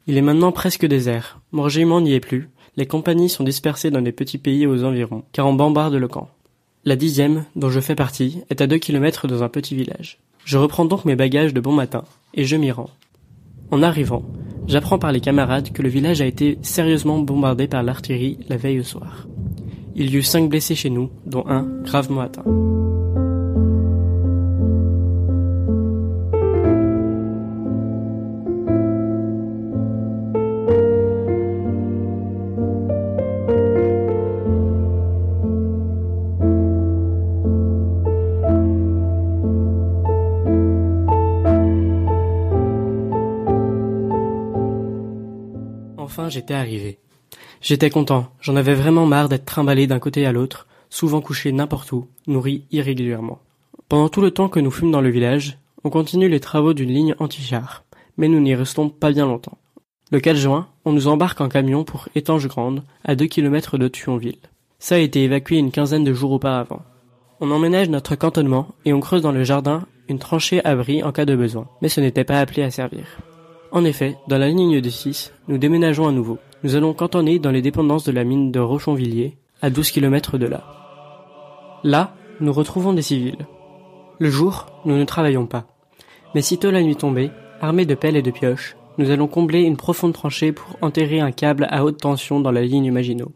Il 0.06 0.18
est 0.18 0.22
maintenant 0.22 0.52
presque 0.52 0.84
désert. 0.84 1.40
Mon 1.52 1.62
régiment 1.62 2.00
n'y 2.00 2.12
est 2.12 2.20
plus. 2.20 2.50
Les 2.76 2.86
compagnies 2.86 3.30
sont 3.30 3.44
dispersées 3.44 3.90
dans 3.90 4.02
des 4.02 4.12
petits 4.12 4.36
pays 4.36 4.66
aux 4.66 4.84
environs, 4.84 5.24
car 5.32 5.46
on 5.46 5.54
bombarde 5.54 5.94
le 5.94 6.08
camp. 6.08 6.28
La 6.84 6.96
dixième, 6.96 7.46
dont 7.56 7.70
je 7.70 7.80
fais 7.80 7.94
partie, 7.94 8.42
est 8.50 8.60
à 8.60 8.66
deux 8.66 8.76
kilomètres 8.76 9.26
dans 9.26 9.42
un 9.42 9.48
petit 9.48 9.74
village. 9.74 10.18
Je 10.44 10.58
reprends 10.58 10.84
donc 10.84 11.06
mes 11.06 11.16
bagages 11.16 11.54
de 11.54 11.60
bon 11.60 11.72
matin, 11.72 12.04
et 12.34 12.44
je 12.44 12.56
m'y 12.56 12.70
rends. 12.70 12.90
En 13.70 13.82
arrivant, 13.82 14.24
j'apprends 14.66 14.98
par 14.98 15.10
les 15.10 15.20
camarades 15.20 15.72
que 15.72 15.80
le 15.80 15.88
village 15.88 16.20
a 16.20 16.26
été 16.26 16.58
sérieusement 16.60 17.18
bombardé 17.20 17.66
par 17.66 17.82
l'artillerie 17.82 18.38
la 18.50 18.58
veille 18.58 18.80
au 18.80 18.84
soir. 18.84 19.26
Il 19.96 20.10
y 20.10 20.18
eut 20.18 20.22
cinq 20.22 20.50
blessés 20.50 20.74
chez 20.74 20.90
nous, 20.90 21.08
dont 21.24 21.46
un 21.46 21.62
gravement 21.82 22.20
atteint. 22.20 22.44
Enfin, 46.04 46.28
j'étais 46.28 46.52
arrivé. 46.52 46.98
J'étais 47.62 47.88
content, 47.88 48.26
j'en 48.42 48.56
avais 48.56 48.74
vraiment 48.74 49.06
marre 49.06 49.30
d'être 49.30 49.46
trimballé 49.46 49.86
d'un 49.86 49.98
côté 49.98 50.26
à 50.26 50.32
l'autre, 50.32 50.66
souvent 50.90 51.22
couché 51.22 51.50
n'importe 51.50 51.92
où, 51.92 52.08
nourri 52.26 52.66
irrégulièrement. 52.70 53.38
Pendant 53.88 54.10
tout 54.10 54.20
le 54.20 54.30
temps 54.30 54.50
que 54.50 54.60
nous 54.60 54.70
fûmes 54.70 54.90
dans 54.90 55.00
le 55.00 55.08
village, 55.08 55.56
on 55.82 55.88
continue 55.88 56.28
les 56.28 56.40
travaux 56.40 56.74
d'une 56.74 56.92
ligne 56.92 57.14
anti-char, 57.18 57.84
mais 58.18 58.28
nous 58.28 58.40
n'y 58.40 58.54
restons 58.54 58.90
pas 58.90 59.12
bien 59.12 59.24
longtemps. 59.24 59.56
Le 60.12 60.20
4 60.20 60.36
juin, 60.36 60.68
on 60.84 60.92
nous 60.92 61.08
embarque 61.08 61.40
en 61.40 61.48
camion 61.48 61.84
pour 61.84 62.10
Étange 62.14 62.48
Grande, 62.48 62.82
à 63.02 63.14
2 63.14 63.24
km 63.24 63.78
de 63.78 63.88
Thionville. 63.88 64.36
Ça 64.78 64.96
a 64.96 64.98
été 64.98 65.24
évacué 65.24 65.56
une 65.56 65.72
quinzaine 65.72 66.04
de 66.04 66.12
jours 66.12 66.32
auparavant. 66.32 66.82
On 67.40 67.50
emménage 67.50 67.88
notre 67.88 68.14
cantonnement 68.14 68.68
et 68.84 68.92
on 68.92 69.00
creuse 69.00 69.22
dans 69.22 69.32
le 69.32 69.42
jardin 69.42 69.86
une 70.08 70.18
tranchée 70.18 70.62
abri 70.66 71.02
en 71.02 71.12
cas 71.12 71.24
de 71.24 71.34
besoin, 71.34 71.66
mais 71.80 71.88
ce 71.88 72.02
n'était 72.02 72.24
pas 72.24 72.40
appelé 72.40 72.62
à 72.62 72.70
servir. 72.70 73.06
En 73.74 73.84
effet, 73.84 74.16
dans 74.28 74.38
la 74.38 74.50
ligne 74.50 74.80
de 74.80 74.88
6, 74.88 75.32
nous 75.48 75.58
déménageons 75.58 76.06
à 76.06 76.12
nouveau. 76.12 76.38
Nous 76.62 76.76
allons 76.76 76.94
cantonner 76.94 77.40
dans 77.40 77.50
les 77.50 77.60
dépendances 77.60 78.04
de 78.04 78.12
la 78.12 78.22
mine 78.22 78.52
de 78.52 78.60
Rochonvilliers, 78.60 79.36
à 79.62 79.68
12 79.68 79.90
km 79.90 80.38
de 80.38 80.46
là. 80.46 80.62
Là, 81.82 82.14
nous 82.38 82.52
retrouvons 82.52 82.92
des 82.92 83.02
civils. 83.02 83.48
Le 84.20 84.30
jour, 84.30 84.66
nous 84.84 84.96
ne 84.96 85.02
travaillons 85.02 85.46
pas. 85.46 85.66
Mais 86.36 86.40
sitôt 86.40 86.70
la 86.70 86.84
nuit 86.84 86.94
tombée, 86.94 87.32
armés 87.60 87.84
de 87.84 87.96
pelles 87.96 88.14
et 88.14 88.22
de 88.22 88.30
pioches, 88.30 88.76
nous 88.96 89.10
allons 89.10 89.26
combler 89.26 89.62
une 89.62 89.76
profonde 89.76 90.12
tranchée 90.12 90.52
pour 90.52 90.78
enterrer 90.80 91.18
un 91.18 91.32
câble 91.32 91.66
à 91.68 91.84
haute 91.84 91.98
tension 91.98 92.38
dans 92.38 92.52
la 92.52 92.62
ligne 92.62 92.92
Maginot. 92.92 93.32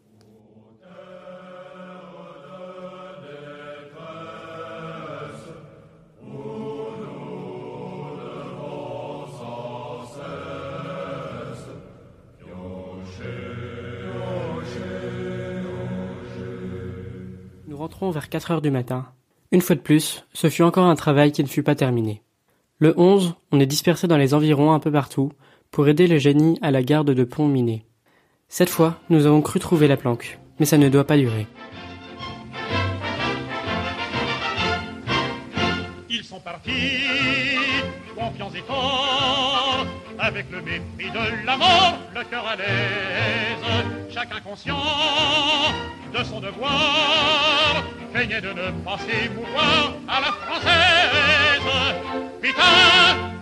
Vers 18.10 18.28
4 18.28 18.50
heures 18.52 18.62
du 18.62 18.70
matin. 18.70 19.06
Une 19.50 19.60
fois 19.60 19.76
de 19.76 19.80
plus, 19.80 20.24
ce 20.32 20.48
fut 20.48 20.62
encore 20.62 20.86
un 20.86 20.94
travail 20.94 21.32
qui 21.32 21.42
ne 21.42 21.48
fut 21.48 21.62
pas 21.62 21.74
terminé. 21.74 22.22
Le 22.78 22.94
11, 22.96 23.34
on 23.50 23.60
est 23.60 23.66
dispersé 23.66 24.06
dans 24.06 24.16
les 24.16 24.34
environs 24.34 24.72
un 24.72 24.78
peu 24.78 24.92
partout 24.92 25.32
pour 25.70 25.88
aider 25.88 26.06
le 26.06 26.18
génie 26.18 26.58
à 26.62 26.70
la 26.70 26.82
garde 26.82 27.10
de 27.10 27.24
pont 27.24 27.48
miné. 27.48 27.84
Cette 28.48 28.70
fois, 28.70 28.98
nous 29.10 29.26
avons 29.26 29.42
cru 29.42 29.58
trouver 29.58 29.88
la 29.88 29.96
planque, 29.96 30.38
mais 30.58 30.66
ça 30.66 30.78
ne 30.78 30.88
doit 30.88 31.04
pas 31.04 31.16
durer. 31.16 31.46
Partis, 36.40 37.04
confiants 38.16 38.50
et 38.54 38.62
forts, 38.66 39.86
avec 40.18 40.46
le 40.50 40.62
mépris 40.62 41.10
de 41.10 41.46
la 41.46 41.56
mort, 41.56 41.98
le 42.14 42.24
cœur 42.24 42.46
à 42.46 42.56
l'aise, 42.56 43.84
chacun 44.12 44.40
conscient 44.40 44.76
de 46.12 46.24
son 46.24 46.40
devoir, 46.40 47.84
craignait 48.12 48.40
de 48.40 48.48
ne 48.48 48.70
pas 48.84 48.98
s'émouvoir 48.98 49.92
à 50.08 50.20
la 50.20 50.26
française. 50.26 51.62
Putain 52.40 52.62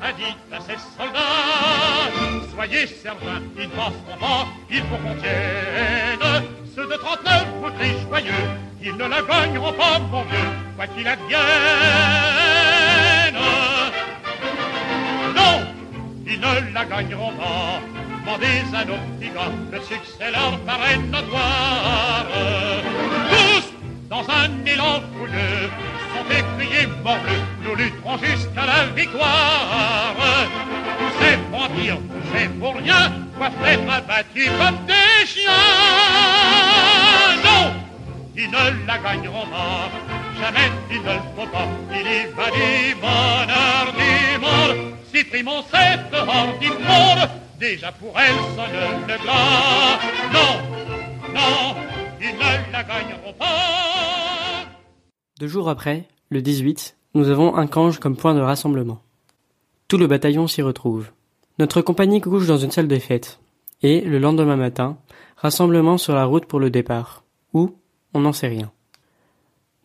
a 0.03 0.13
dit 0.13 0.37
à 0.53 0.61
ses 0.61 0.79
soldats, 0.97 2.51
soyez 2.55 2.87
certains, 2.87 3.43
ils 3.59 3.69
passeront 3.71 4.19
pas, 4.21 4.47
il 4.71 4.81
faut 4.81 4.97
qu'on 4.97 5.15
tienne. 5.21 6.45
Ceux 6.75 6.87
de 6.87 6.95
39 6.95 7.47
vous 7.63 8.09
joyeux, 8.09 8.33
ils 8.83 8.97
ne 8.97 9.05
la 9.05 9.23
gagneront 9.23 9.73
pas, 9.73 9.99
mon 9.99 10.23
vieux, 10.23 10.39
quoi 10.77 10.87
qu'il 10.89 11.09
advienne. 11.09 12.46
Non, 15.47 15.61
ils 16.27 16.41
ne 16.41 16.75
la 16.75 16.85
gagneront 16.85 17.33
pas. 17.33 17.81
Demandez 18.25 18.65
à 18.75 18.85
nos 18.85 18.95
petits 18.95 19.31
gars, 19.31 19.53
le 19.71 19.81
succès 19.81 20.31
leur 20.33 20.59
paraît 20.61 20.97
notoire. 20.97 22.27
Tous, 23.31 23.67
dans 24.11 24.25
un 24.29 24.49
élan 24.67 25.01
fougueux, 25.15 25.71
sont 26.13 26.29
écriés 26.31 26.89
morbleu, 27.05 27.39
nous 27.63 27.77
lutterons 27.77 28.19
jusqu'à 28.19 28.67
la 28.67 28.87
victoire. 28.87 30.17
C'est 31.21 31.39
mentir, 31.53 31.99
c'est 32.33 32.49
pour 32.59 32.75
rien, 32.75 33.13
doivent 33.39 33.53
être 33.65 33.91
abattus 33.91 34.51
comme 34.59 34.79
des 34.87 35.27
chiens. 35.27 35.51
Non, 37.45 37.73
ils 38.37 38.51
ne 38.51 38.87
la 38.87 38.99
gagneront 38.99 39.47
pas, 39.47 39.89
jamais 40.41 40.71
il 40.91 41.01
ne 41.03 41.13
le 41.13 41.21
faut 41.37 41.47
pas. 41.47 41.69
Il 41.93 42.07
y 42.07 42.27
va 42.35 42.51
du 42.51 42.95
bonheur 43.01 43.85
du 43.97 44.39
monde, 44.41 44.96
Deux 55.41 55.49
jours 55.49 55.71
après, 55.71 56.07
le 56.29 56.43
18, 56.43 56.97
nous 57.15 57.31
avons 57.31 57.57
un 57.57 57.67
cange 57.67 57.99
comme 57.99 58.17
point 58.17 58.35
de 58.35 58.41
rassemblement. 58.41 59.01
Tout 59.89 59.97
le 59.97 60.07
bataillon 60.07 60.49
s'y 60.49 60.61
retrouve. 60.61 61.11
Notre 61.59 61.81
compagnie 61.81 62.21
couche 62.21 62.47
dans 62.47 62.59
une 62.59 62.71
salle 62.71 62.89
des 62.89 63.01
fêtes. 63.01 63.41
Et, 63.83 64.03
le 64.03 64.19
lendemain 64.19 64.57
matin, 64.57 64.99
rassemblement 65.39 65.97
sur 65.97 66.15
la 66.15 66.27
route 66.27 66.45
pour 66.45 66.61
le 66.61 66.69
départ. 66.69 67.25
Où? 67.55 67.75
On 68.13 68.21
n'en 68.21 68.35
sait 68.35 68.49
rien. 68.49 68.71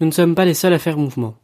Nous 0.01 0.07
ne 0.07 0.11
sommes 0.11 0.35
pas 0.35 0.43
les 0.43 0.55
seuls 0.55 0.73
à 0.73 0.79
faire 0.79 0.97
mouvement. 0.97 1.35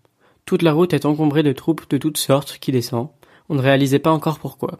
Toute 0.43 0.61
la 0.61 0.73
route 0.73 0.93
est 0.93 1.05
encombrée 1.05 1.43
de 1.43 1.53
troupes 1.53 1.89
de 1.89 1.97
toutes 1.97 2.17
sortes 2.17 2.57
qui 2.59 2.73
descendent. 2.73 3.11
On 3.49 3.55
ne 3.55 3.61
réalisait 3.61 3.99
pas 3.99 4.11
encore 4.11 4.39
pourquoi. 4.39 4.79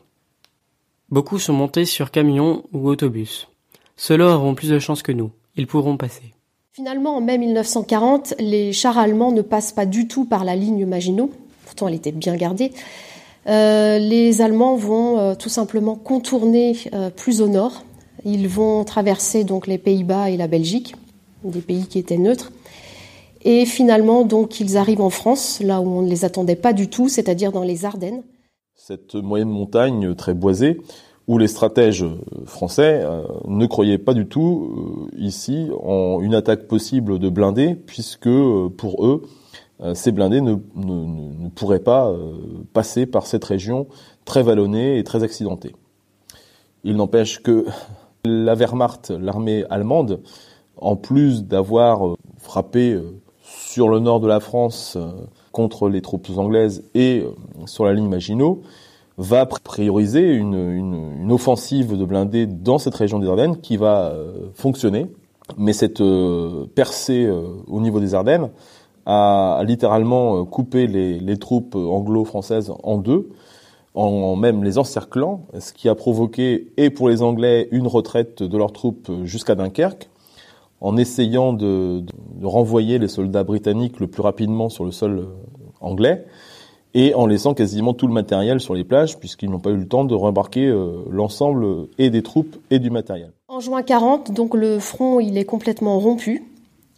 Beaucoup 1.10 1.40
sont 1.40 1.54
montés 1.54 1.86
sur 1.86 2.12
camions 2.12 2.64
ou 2.74 2.88
autobus. 2.90 3.48
Ceux-là 3.96 4.36
auront 4.36 4.56
plus 4.56 4.70
de 4.70 4.80
chance 4.80 5.02
que 5.04 5.12
nous. 5.12 5.32
Ils 5.56 5.68
pourront 5.68 5.98
passer. 5.98 6.34
Finalement, 6.74 7.18
en 7.18 7.22
mai 7.22 7.38
1940, 7.38 8.36
les 8.40 8.74
chars 8.74 8.98
allemands 8.98 9.32
ne 9.32 9.42
passent 9.42 9.72
pas 9.72 9.86
du 9.86 10.08
tout 10.08 10.26
par 10.26 10.44
la 10.44 10.56
ligne 10.56 10.86
Maginot. 10.86 11.32
Pourtant, 11.66 11.88
elle 11.88 11.96
était 11.96 12.12
bien 12.12 12.36
gardée. 12.36 12.72
Euh, 13.48 13.98
les 13.98 14.42
Allemands 14.42 14.76
vont 14.76 15.18
euh, 15.18 15.36
tout 15.36 15.50
simplement 15.50 15.96
contourner 15.96 16.78
euh, 16.94 17.10
plus 17.10 17.42
au 17.42 17.48
nord. 17.48 17.84
Ils 18.26 18.48
vont 18.48 18.84
traverser 18.84 19.44
donc 19.44 19.68
les 19.68 19.78
Pays-Bas 19.78 20.30
et 20.30 20.38
la 20.38 20.48
Belgique, 20.48 20.96
des 21.44 21.62
pays 21.62 21.88
qui 21.88 21.98
étaient 21.98 22.18
neutres. 22.18 22.52
Et 23.44 23.66
finalement, 23.66 24.24
donc, 24.26 24.60
ils 24.60 24.76
arrivent 24.76 25.02
en 25.02 25.10
France, 25.10 25.62
là 25.64 25.80
où 25.80 25.88
on 25.88 26.02
ne 26.02 26.10
les 26.10 26.26
attendait 26.26 26.56
pas 26.56 26.74
du 26.74 26.90
tout, 26.90 27.08
c'est-à-dire 27.08 27.52
dans 27.52 27.64
les 27.64 27.86
Ardennes. 27.86 28.22
Cette 28.78 29.16
moyenne 29.16 29.50
montagne 29.50 30.16
très 30.16 30.34
boisée, 30.34 30.80
où 31.28 31.38
les 31.38 31.48
stratèges 31.48 32.06
français 32.46 33.02
euh, 33.04 33.24
ne 33.46 33.66
croyaient 33.66 33.98
pas 33.98 34.14
du 34.14 34.28
tout 34.28 35.10
euh, 35.12 35.18
ici 35.18 35.70
en 35.84 36.22
une 36.22 36.34
attaque 36.34 36.68
possible 36.68 37.20
de 37.20 37.28
blindés, 37.30 37.76
puisque 37.76 38.28
euh, 38.28 38.70
pour 38.70 39.06
eux, 39.06 39.24
euh, 39.82 39.94
ces 39.94 40.12
blindés 40.12 40.42
ne, 40.42 40.56
pourraient 41.56 41.80
pas 41.80 42.08
euh, 42.08 42.34
passer 42.72 43.06
par 43.06 43.26
cette 43.26 43.44
région 43.44 43.88
très 44.26 44.44
vallonnée 44.44 45.00
et 45.00 45.04
très 45.04 45.24
accidentée. 45.24 45.76
Il 46.84 46.96
n'empêche 46.96 47.42
que 47.42 47.66
la 48.26 48.56
Wehrmacht, 48.56 49.10
l'armée 49.10 49.66
allemande, 49.70 50.22
en 50.78 50.96
plus 50.96 51.44
d'avoir 51.44 52.08
euh, 52.08 52.16
frappé 52.38 52.94
euh, 52.94 53.20
sur 53.42 53.90
le 53.90 54.00
nord 54.00 54.20
de 54.20 54.28
la 54.28 54.40
France 54.40 54.96
euh, 54.98 55.12
contre 55.58 55.90
les 55.90 56.02
troupes 56.02 56.30
anglaises 56.38 56.84
et 56.94 57.24
euh, 57.26 57.32
sur 57.66 57.84
la 57.84 57.94
ligne 57.94 58.08
Maginot, 58.08 58.62
va 59.18 59.46
pr- 59.46 59.60
prioriser 59.60 60.32
une, 60.32 61.32
offensive 61.32 61.98
de 61.98 62.06
blindés 62.06 62.46
dans 62.46 62.78
cette 62.78 62.94
région 62.94 63.18
des 63.18 63.28
Ardennes 63.28 63.58
qui 63.60 63.76
va 63.76 64.12
euh, 64.12 64.52
fonctionner. 64.54 65.08
Mais 65.58 65.74
cette 65.74 66.02
euh, 66.02 66.68
percée 66.76 67.28
au 67.66 67.82
niveau 67.82 68.00
des 68.00 68.14
Ardennes 68.14 68.50
a, 69.08 69.64
littéralement 69.66 70.46
coupé 70.46 70.86
les, 70.86 71.18
les 71.20 71.38
troupes 71.38 71.76
anglo-françaises 71.76 72.72
en 72.84 72.98
deux, 73.00 73.30
en, 73.96 74.04
en 74.04 74.36
même 74.36 74.64
les 74.64 74.78
encerclant, 74.78 75.42
ce 75.58 75.74
qui 75.74 75.90
a 75.90 75.96
provoqué, 75.96 76.72
et 76.78 76.92
pour 76.92 77.10
les 77.10 77.24
Anglais, 77.24 77.68
une 77.72 77.88
retraite 77.88 78.44
de 78.44 78.58
leurs 78.58 78.74
troupes 78.74 79.10
jusqu'à 79.24 79.56
Dunkerque, 79.56 80.08
en 80.82 80.98
essayant 80.98 81.54
de, 81.54 82.04
renvoyer 82.42 83.00
les 83.00 83.08
soldats 83.08 83.44
britanniques 83.44 84.00
le 84.00 84.08
plus 84.08 84.22
rapidement 84.22 84.70
sur 84.70 84.86
le 84.86 84.92
sol 84.92 85.20
euh, 85.20 85.26
anglais, 85.82 86.26
et 86.94 87.14
en 87.14 87.28
laissant 87.28 87.54
quasiment 87.54 87.94
tout 87.94 88.08
le 88.08 88.14
matériel 88.14 88.60
sur 88.60 88.74
les 88.74 88.84
plages, 88.84 89.20
puisqu'ils 89.20 89.50
n'ont 89.50 89.60
pas 89.60 89.72
eu 89.72 89.78
le 89.78 89.88
temps 89.88 90.06
de 90.06 90.16
rembarquer 90.16 90.66
euh, 90.66 91.04
l'ensemble 91.10 91.88
des 91.98 92.24
troupes 92.24 92.56
et 92.70 92.80
du 92.80 92.90
matériel. 92.90 93.32
En 93.48 93.60
juin 93.60 93.84
40, 93.84 94.32
donc 94.32 94.54
le 94.54 94.80
front 94.80 95.20
est 95.20 95.46
complètement 95.46 96.00
rompu. 96.00 96.46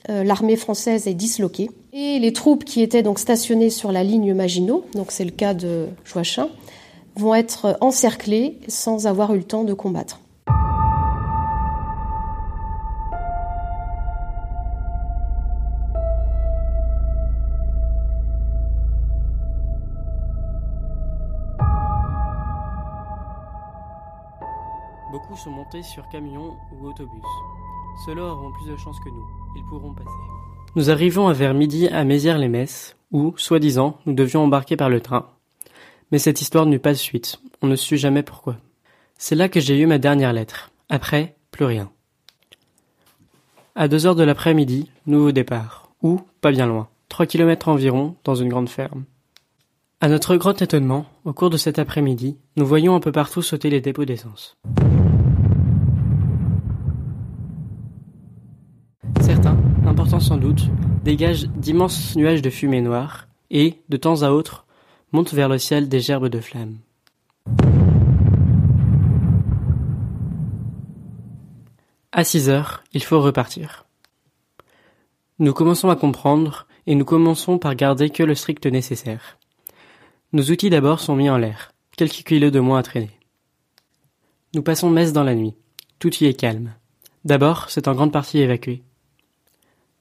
Euh, 0.10 0.24
L'armée 0.24 0.56
française 0.56 1.08
est 1.08 1.14
disloquée 1.14 1.70
et 1.92 2.20
les 2.20 2.34
troupes 2.34 2.64
qui 2.64 2.82
étaient 2.82 3.04
donc 3.04 3.20
stationnées 3.20 3.70
sur 3.70 3.92
la 3.92 4.04
ligne 4.04 4.34
Maginot, 4.34 4.86
donc 4.96 5.12
c'est 5.12 5.26
le 5.26 5.32
cas 5.32 5.54
de 5.54 5.88
Joachim, 6.06 6.48
vont 7.16 7.36
être 7.36 7.78
encerclées 7.82 8.58
sans 8.68 9.08
avoir 9.08 9.34
eu 9.34 9.38
le 9.38 9.44
temps 9.44 9.64
de 9.64 9.74
combattre. 9.74 10.22
Sont 25.36 25.52
montés 25.52 25.84
sur 25.84 26.10
camions 26.10 26.58
ou 26.74 26.88
autobus. 26.88 27.24
Ceux-là 28.06 28.24
auront 28.24 28.52
plus 28.52 28.72
de 28.72 28.76
chance 28.76 29.00
que 29.00 29.10
nous. 29.10 29.26
Ils 29.56 29.64
pourront 29.70 29.94
passer. 29.94 30.10
Nous 30.76 30.90
arrivons 30.90 31.30
à 31.30 31.34
vers 31.34 31.54
midi 31.54 31.88
à 31.88 32.04
Mézières-les-Messes, 32.04 32.98
où, 33.12 33.34
soi-disant, 33.38 34.00
nous 34.06 34.14
devions 34.14 34.44
embarquer 34.44 34.76
par 34.76 34.90
le 34.90 35.00
train. 35.00 35.30
Mais 36.12 36.18
cette 36.18 36.42
histoire 36.42 36.66
n'eut 36.66 36.80
pas 36.80 36.92
de 36.92 36.98
suite. 36.98 37.40
On 37.62 37.68
ne 37.68 37.78
sut 37.78 37.98
jamais 37.98 38.24
pourquoi. 38.24 38.58
C'est 39.18 39.36
là 39.36 39.48
que 39.48 39.62
j'ai 39.62 39.80
eu 39.80 39.86
ma 39.86 39.98
dernière 39.98 40.34
lettre. 40.34 40.72
Après, 40.90 41.36
plus 41.52 41.66
rien. 41.66 41.90
À 43.76 43.88
deux 43.88 44.08
heures 44.08 44.16
de 44.16 44.24
l'après-midi, 44.24 44.92
nouveau 45.06 45.32
départ. 45.32 45.90
Ou, 46.02 46.20
pas 46.42 46.52
bien 46.52 46.66
loin. 46.66 46.90
Trois 47.08 47.28
kilomètres 47.28 47.70
environ, 47.70 48.16
dans 48.26 48.36
une 48.36 48.50
grande 48.50 48.68
ferme. 48.68 49.06
À 50.02 50.10
notre 50.10 50.36
grand 50.36 50.62
étonnement, 50.62 51.06
au 51.24 51.32
cours 51.32 51.50
de 51.50 51.58
cet 51.58 51.80
après-midi, 51.80 52.38
nous 52.58 52.66
voyons 52.66 52.96
un 52.96 53.00
peu 53.00 53.14
partout 53.14 53.42
sauter 53.42 53.70
les 53.70 53.80
dépôts 53.80 54.06
d'essence. 54.06 54.58
Certains, 59.90 60.04
importants 60.04 60.20
sans 60.20 60.38
doute, 60.38 60.70
dégagent 61.04 61.48
d'immenses 61.48 62.16
nuages 62.16 62.44
de 62.44 62.52
fumée 62.52 62.80
noire 62.80 63.28
et, 63.50 63.82
de 63.90 63.98
temps 63.98 64.22
à 64.22 64.30
autre, 64.30 64.68
montent 65.12 65.34
vers 65.34 65.50
le 65.50 65.58
ciel 65.58 65.90
des 65.90 66.00
gerbes 66.00 66.28
de 66.28 66.40
flammes. 66.40 66.78
À 72.12 72.24
six 72.24 72.50
heures, 72.50 72.84
il 72.94 73.02
faut 73.02 73.20
repartir. 73.20 73.88
Nous 75.40 75.54
commençons 75.54 75.90
à 75.90 75.96
comprendre 75.96 76.68
et 76.86 76.94
nous 76.94 77.06
commençons 77.06 77.58
par 77.58 77.74
garder 77.74 78.12
que 78.12 78.22
le 78.22 78.36
strict 78.36 78.68
nécessaire. 78.68 79.40
Nos 80.34 80.44
outils 80.52 80.70
d'abord 80.70 81.00
sont 81.00 81.16
mis 81.16 81.32
en 81.32 81.38
l'air, 81.38 81.72
quelques 81.98 82.24
kilos 82.24 82.52
de 82.52 82.60
moins 82.60 82.78
à 82.78 82.84
traîner. 82.84 83.18
Nous 84.54 84.62
passons 84.62 84.92
messe 84.92 85.14
dans 85.14 85.24
la 85.24 85.34
nuit. 85.34 85.56
Tout 85.98 86.14
y 86.18 86.26
est 86.26 86.40
calme. 86.40 86.76
D'abord, 87.26 87.72
c'est 87.72 87.88
en 87.88 87.96
grande 87.96 88.14
partie 88.14 88.38
évacué. 88.38 88.84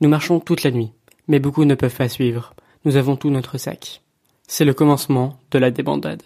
Nous 0.01 0.09
marchons 0.09 0.39
toute 0.39 0.63
la 0.63 0.71
nuit, 0.71 0.93
mais 1.27 1.41
beaucoup 1.41 1.65
ne 1.65 1.75
peuvent 1.75 1.97
pas 1.97 2.09
suivre. 2.09 2.55
Nous 2.85 2.97
avons 2.97 3.17
tout 3.17 3.31
notre 3.31 3.59
sac. 3.59 4.03
C'est 4.47 4.65
le 4.65 4.73
commencement 4.73 5.41
de 5.51 5.59
la 5.59 5.73
débandade. 5.73 6.23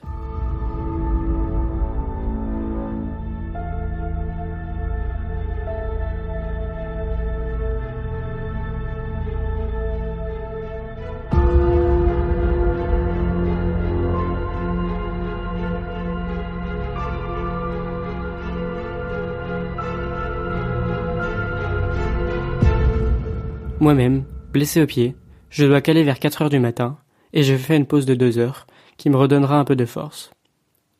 Moi-même, 23.82 24.26
blessé 24.52 24.80
au 24.80 24.86
pied, 24.86 25.16
je 25.50 25.66
dois 25.66 25.80
caler 25.80 26.04
vers 26.04 26.20
4 26.20 26.42
heures 26.42 26.50
du 26.50 26.60
matin, 26.60 26.98
et 27.32 27.42
je 27.42 27.56
fais 27.56 27.76
une 27.76 27.84
pause 27.84 28.06
de 28.06 28.14
2 28.14 28.38
heures, 28.38 28.68
qui 28.96 29.10
me 29.10 29.16
redonnera 29.16 29.58
un 29.58 29.64
peu 29.64 29.74
de 29.74 29.86
force. 29.86 30.30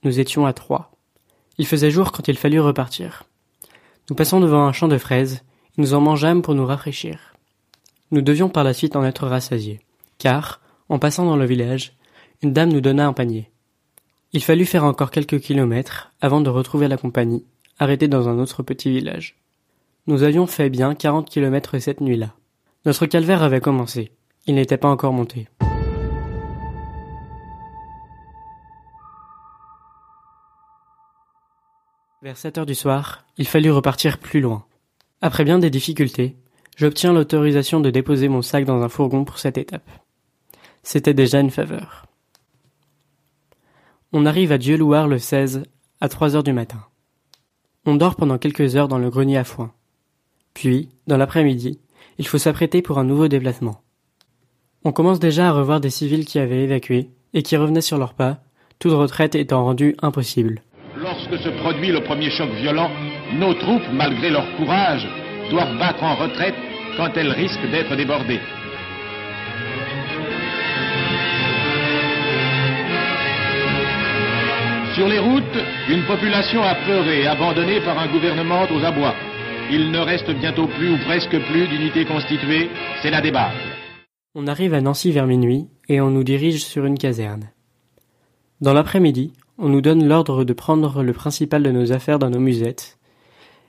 Nous 0.03 0.19
étions 0.19 0.47
à 0.47 0.53
trois. 0.53 0.91
Il 1.59 1.67
faisait 1.69 1.93
jour 1.93 2.11
quand 2.11 2.27
il 2.27 2.37
fallut 2.37 2.59
repartir. 2.59 3.23
Nous 4.11 4.17
passons 4.17 4.41
devant 4.41 4.65
un 4.65 4.73
champ 4.73 4.89
de 4.89 4.99
fraises, 4.99 5.45
et 5.79 5.81
nous 5.81 5.95
en 5.95 6.01
mangeâmes 6.01 6.43
pour 6.43 6.57
nous 6.57 6.67
rafraîchir. 6.67 7.35
Nous 8.11 8.21
devions 8.21 8.49
par 8.49 8.65
la 8.65 8.75
suite 8.75 8.97
en 8.97 9.05
être 9.05 9.29
rassasiés, 9.29 9.79
car, 10.19 10.61
en 10.89 10.99
passant 10.99 11.25
dans 11.25 11.37
le 11.37 11.47
village, 11.47 11.93
une 12.43 12.53
dame 12.53 12.73
nous 12.73 12.81
donna 12.81 13.07
un 13.07 13.13
panier. 13.13 13.49
Il 14.33 14.43
fallut 14.43 14.67
faire 14.67 14.83
encore 14.83 15.13
quelques 15.13 15.39
kilomètres 15.39 16.11
avant 16.21 16.41
de 16.41 16.51
retrouver 16.51 16.89
la 16.89 16.97
compagnie, 16.97 17.45
arrêtée 17.79 18.09
dans 18.09 18.29
un 18.29 18.41
autre 18.41 18.65
petit 18.65 18.91
village. 18.91 19.37
Nous 20.09 20.25
avions 20.25 20.49
fait 20.49 20.69
bien 20.69 20.97
quarante 20.97 21.31
kilomètres 21.31 21.79
cette 21.79 22.01
nuit-là. 22.01 22.35
Notre 22.85 23.07
calvaire 23.07 23.45
avait 23.45 23.61
commencé. 23.61 24.11
Il 24.47 24.57
n'était 24.57 24.77
pas 24.77 24.89
encore 24.89 25.13
monté. 25.13 25.47
Vers 32.23 32.37
sept 32.37 32.59
heures 32.59 32.67
du 32.67 32.75
soir, 32.75 33.25
il 33.37 33.47
fallut 33.47 33.71
repartir 33.71 34.19
plus 34.19 34.41
loin. 34.41 34.65
Après 35.21 35.45
bien 35.45 35.61
des 35.61 35.71
difficultés, 35.71 36.37
j'obtiens 36.77 37.13
l'autorisation 37.13 37.79
de 37.79 37.91
déposer 37.91 38.27
mon 38.29 38.43
sac 38.43 38.65
dans 38.65 38.83
un 38.83 38.89
fourgon 38.89 39.25
pour 39.25 39.39
cette 39.39 39.59
étape. 39.59 39.89
C'était 40.83 41.15
déjà 41.15 41.39
une 41.39 41.51
faveur. 41.51 42.07
On 44.13 44.27
arrive 44.27 44.51
à 44.51 44.59
Dieu-Louard 44.59 45.07
le 45.07 45.19
16 45.19 45.63
à 46.01 46.09
3 46.09 46.35
heures 46.35 46.43
du 46.43 46.53
matin. 46.53 46.85
On 47.87 47.95
dort 47.95 48.17
pendant 48.17 48.39
quelques 48.39 48.75
heures 48.75 48.89
dans 48.89 48.99
le 48.99 49.11
grenier 49.11 49.39
à 49.39 49.45
foin. 49.45 49.73
Puis, 50.53 50.89
dans 51.07 51.17
l'après-midi, 51.17 51.79
il 52.23 52.29
faut 52.29 52.39
s'apprêter 52.39 52.83
pour 52.83 53.01
un 53.01 53.05
nouveau 53.05 53.27
déplacement. 53.27 53.81
On 54.85 54.93
commence 54.93 55.19
déjà 55.19 55.49
à 55.49 55.53
revoir 55.53 55.81
des 55.81 55.91
civils 55.91 56.25
qui 56.25 56.39
avaient 56.39 56.63
évacué 56.63 57.09
et 57.35 57.43
qui 57.43 57.57
revenaient 57.57 57.81
sur 57.81 57.99
leurs 57.99 58.15
pas, 58.15 58.39
toute 58.79 58.93
retraite 58.93 59.35
étant 59.35 59.65
rendue 59.65 59.97
impossible. 60.03 60.63
Lorsque 60.97 61.37
se 61.39 61.49
produit 61.63 61.91
le 61.91 62.05
premier 62.05 62.31
choc 62.31 62.49
violent, 62.51 62.91
nos 63.35 63.55
troupes, 63.55 63.89
malgré 63.93 64.31
leur 64.31 64.47
courage, 64.57 65.05
doivent 65.51 65.77
battre 65.81 66.05
en 66.05 66.15
retraite 66.15 66.55
quand 66.97 67.11
elles 67.17 67.33
risquent 67.33 67.71
d'être 67.73 67.97
débordées. 67.97 68.41
Sur 74.95 75.09
les 75.09 75.19
routes, 75.19 75.59
une 75.89 76.05
population 76.05 76.63
apeurée, 76.63 77.27
abandonnée 77.27 77.81
par 77.81 77.99
un 77.99 78.07
gouvernement 78.07 78.63
aux 78.71 78.85
abois. 78.85 79.17
Il 79.71 79.91
ne 79.91 79.99
reste 79.99 80.31
bientôt 80.31 80.67
plus 80.67 80.93
ou 80.93 80.99
presque 81.05 81.31
plus 81.31 81.69
d'unités 81.69 82.05
constituées, 82.05 82.69
c'est 83.03 83.11
la 83.11 83.23
débâcle. 83.23 83.57
On 84.35 84.47
arrive 84.47 84.75
à 84.75 84.81
Nancy 84.81 85.13
vers 85.13 85.27
minuit 85.27 85.69
et 85.89 86.01
on 86.01 86.11
nous 86.11 86.25
dirige 86.25 86.65
sur 86.65 86.85
une 86.85 86.99
caserne. 86.99 87.51
Dans 88.61 88.73
l'après-midi, 88.73 89.33
on 89.59 89.69
nous 89.69 89.81
donne 89.81 90.07
l'ordre 90.07 90.45
de 90.45 90.53
prendre 90.53 91.03
le 91.03 91.13
principal 91.13 91.63
de 91.63 91.71
nos 91.71 91.93
affaires 91.93 92.19
dans 92.19 92.31
nos 92.31 92.41
musettes, 92.41 92.99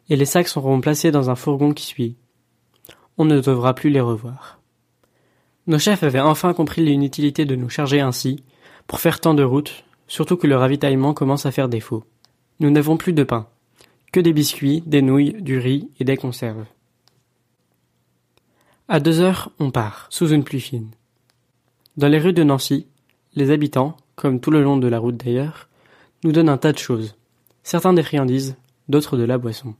et 0.09 0.15
les 0.15 0.25
sacs 0.25 0.47
seront 0.47 0.81
placés 0.81 1.11
dans 1.11 1.29
un 1.29 1.35
fourgon 1.35 1.73
qui 1.73 1.85
suit. 1.85 2.17
On 3.17 3.25
ne 3.25 3.39
devra 3.39 3.73
plus 3.73 3.89
les 3.89 4.01
revoir. 4.01 4.59
Nos 5.67 5.79
chefs 5.79 6.03
avaient 6.03 6.19
enfin 6.19 6.53
compris 6.53 6.83
l'inutilité 6.83 7.45
de 7.45 7.55
nous 7.55 7.69
charger 7.69 8.01
ainsi, 8.01 8.43
pour 8.87 8.99
faire 8.99 9.19
tant 9.19 9.33
de 9.33 9.43
route, 9.43 9.85
surtout 10.07 10.35
que 10.35 10.47
le 10.47 10.57
ravitaillement 10.57 11.13
commence 11.13 11.45
à 11.45 11.51
faire 11.51 11.69
défaut. 11.69 12.03
Nous 12.59 12.69
n'avons 12.69 12.97
plus 12.97 13.13
de 13.13 13.23
pain, 13.23 13.47
que 14.13 14.19
des 14.19 14.31
biscuits, 14.31 14.83
des 14.85 15.01
nouilles, 15.01 15.33
du 15.41 15.57
riz 15.57 15.89
et 15.99 16.03
des 16.03 16.17
conserves. 16.17 16.65
À 18.87 18.99
deux 18.99 19.21
heures, 19.21 19.51
on 19.57 19.71
part, 19.71 20.05
sous 20.11 20.29
une 20.29 20.43
pluie 20.43 20.61
fine. 20.61 20.91
Dans 21.97 22.07
les 22.07 22.19
rues 22.19 22.31
de 22.31 22.43
Nancy, 22.43 22.85
les 23.33 23.49
habitants, 23.49 23.97
comme 24.15 24.39
tout 24.39 24.51
le 24.51 24.61
long 24.61 24.77
de 24.77 24.87
la 24.87 24.99
route 24.99 25.17
d'ailleurs, 25.17 25.67
nous 26.23 26.31
donnent 26.31 26.49
un 26.49 26.59
tas 26.59 26.73
de 26.73 26.77
choses. 26.77 27.15
Certains 27.63 27.93
des 27.93 28.03
friandises, 28.03 28.55
d'autres 28.87 29.17
de 29.17 29.23
la 29.23 29.39
boisson. 29.39 29.73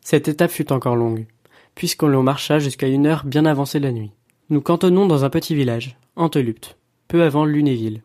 Cette 0.00 0.28
étape 0.28 0.50
fut 0.50 0.72
encore 0.72 0.96
longue, 0.96 1.26
puisqu'on 1.74 2.08
l'on 2.08 2.22
marcha 2.22 2.58
jusqu'à 2.58 2.88
une 2.88 3.06
heure 3.06 3.26
bien 3.26 3.44
avancée 3.44 3.80
la 3.80 3.92
nuit. 3.92 4.12
Nous 4.48 4.62
cantonnons 4.62 5.06
dans 5.06 5.26
un 5.26 5.30
petit 5.30 5.54
village, 5.54 5.98
Antelupte, 6.16 6.78
peu 7.06 7.22
avant 7.22 7.44
Lunéville. 7.44 8.02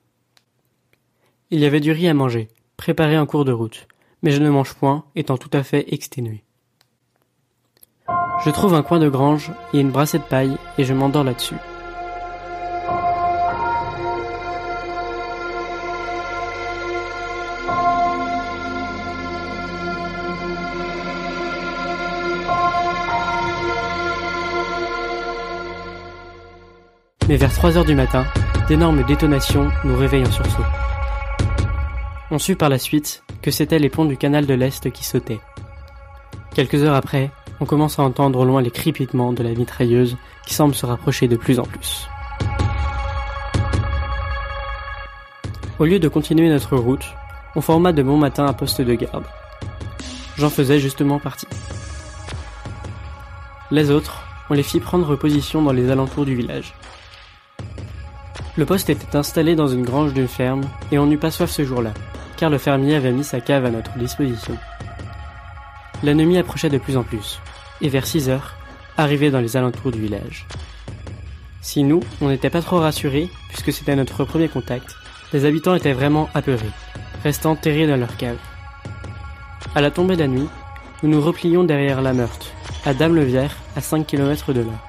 Il 1.51 1.61
y 1.61 1.65
avait 1.65 1.79
du 1.79 1.93
riz 1.93 2.09
à 2.09 2.13
manger, 2.13 2.49
préparé 2.75 3.17
en 3.17 3.25
cours 3.25 3.45
de 3.45 3.53
route, 3.53 3.87
mais 4.21 4.31
je 4.31 4.41
ne 4.41 4.49
mange 4.49 4.73
point, 4.73 5.03
étant 5.15 5.37
tout 5.37 5.49
à 5.53 5.63
fait 5.63 5.93
exténué. 5.93 6.43
Je 8.43 8.49
trouve 8.49 8.73
un 8.73 8.83
coin 8.83 8.99
de 8.99 9.09
grange 9.09 9.51
et 9.73 9.79
une 9.79 9.91
brassée 9.91 10.17
de 10.17 10.23
paille 10.23 10.57
et 10.77 10.83
je 10.83 10.93
m'endors 10.93 11.23
là-dessus. 11.23 11.55
Mais 27.29 27.37
vers 27.37 27.53
3 27.53 27.77
heures 27.77 27.85
du 27.85 27.95
matin, 27.95 28.25
d'énormes 28.67 29.03
détonations 29.03 29.71
nous 29.85 29.95
réveillent 29.95 30.25
en 30.25 30.31
sursaut. 30.31 30.65
On 32.29 32.39
sut 32.39 32.57
par 32.57 32.67
la 32.67 32.77
suite 32.77 33.23
que 33.41 33.51
c'étaient 33.51 33.79
les 33.79 33.89
ponts 33.89 34.05
du 34.05 34.17
canal 34.17 34.45
de 34.45 34.53
l'Est 34.53 34.91
qui 34.91 35.03
sautaient. 35.03 35.41
Quelques 36.53 36.75
heures 36.83 36.95
après, 36.95 37.31
on 37.59 37.65
commence 37.65 37.99
à 37.99 38.03
entendre 38.03 38.39
au 38.39 38.45
loin 38.45 38.61
les 38.61 38.71
crépitements 38.71 39.33
de 39.33 39.43
la 39.43 39.51
mitrailleuse 39.51 40.17
qui 40.45 40.53
semble 40.53 40.75
se 40.75 40.85
rapprocher 40.85 41.27
de 41.27 41.35
plus 41.35 41.59
en 41.59 41.63
plus. 41.63 42.07
Au 45.79 45.85
lieu 45.85 45.99
de 45.99 46.07
continuer 46.07 46.49
notre 46.49 46.75
route, 46.75 47.05
on 47.55 47.61
forma 47.61 47.91
de 47.91 48.03
bon 48.03 48.17
matin 48.17 48.45
un 48.45 48.53
poste 48.53 48.81
de 48.81 48.93
garde. 48.93 49.25
J'en 50.37 50.49
faisais 50.49 50.79
justement 50.79 51.19
partie. 51.19 51.47
Les 53.71 53.89
autres, 53.89 54.23
on 54.49 54.53
les 54.53 54.63
fit 54.63 54.79
prendre 54.79 55.15
position 55.15 55.61
dans 55.61 55.71
les 55.71 55.89
alentours 55.89 56.25
du 56.25 56.35
village. 56.35 56.73
Le 58.57 58.65
poste 58.65 58.89
était 58.89 59.15
installé 59.15 59.55
dans 59.55 59.67
une 59.67 59.83
grange 59.83 60.13
d'une 60.13 60.27
ferme 60.27 60.63
et 60.91 60.99
on 60.99 61.05
n'eut 61.05 61.17
pas 61.17 61.31
soif 61.31 61.49
ce 61.49 61.63
jour-là 61.63 61.93
car 62.41 62.49
le 62.49 62.57
fermier 62.57 62.95
avait 62.95 63.11
mis 63.11 63.23
sa 63.23 63.39
cave 63.39 63.65
à 63.65 63.69
notre 63.69 63.95
disposition. 63.99 64.57
L'ennemi 66.01 66.39
approchait 66.39 66.71
de 66.71 66.79
plus 66.79 66.97
en 66.97 67.03
plus, 67.03 67.39
et 67.81 67.89
vers 67.89 68.07
6 68.07 68.29
heures, 68.29 68.55
arrivait 68.97 69.29
dans 69.29 69.41
les 69.41 69.57
alentours 69.57 69.91
du 69.91 70.01
village. 70.01 70.47
Si 71.61 71.83
nous, 71.83 71.99
on 72.19 72.29
n'était 72.29 72.49
pas 72.49 72.63
trop 72.63 72.79
rassurés, 72.79 73.29
puisque 73.49 73.71
c'était 73.71 73.95
notre 73.95 74.23
premier 74.23 74.47
contact, 74.47 74.95
les 75.33 75.45
habitants 75.45 75.75
étaient 75.75 75.93
vraiment 75.93 76.29
apeurés, 76.33 76.71
restant 77.23 77.55
terrés 77.55 77.85
dans 77.85 77.97
leur 77.97 78.17
cave. 78.17 78.39
À 79.75 79.81
la 79.81 79.91
tombée 79.91 80.15
de 80.15 80.21
la 80.21 80.27
nuit, 80.27 80.49
nous 81.03 81.09
nous 81.09 81.21
replions 81.21 81.63
derrière 81.63 82.01
la 82.01 82.13
Meurthe, 82.13 82.51
à 82.87 82.95
Dame-le-Vière, 82.95 83.55
à 83.75 83.81
5 83.81 84.07
km 84.07 84.51
de 84.51 84.61
là. 84.61 84.81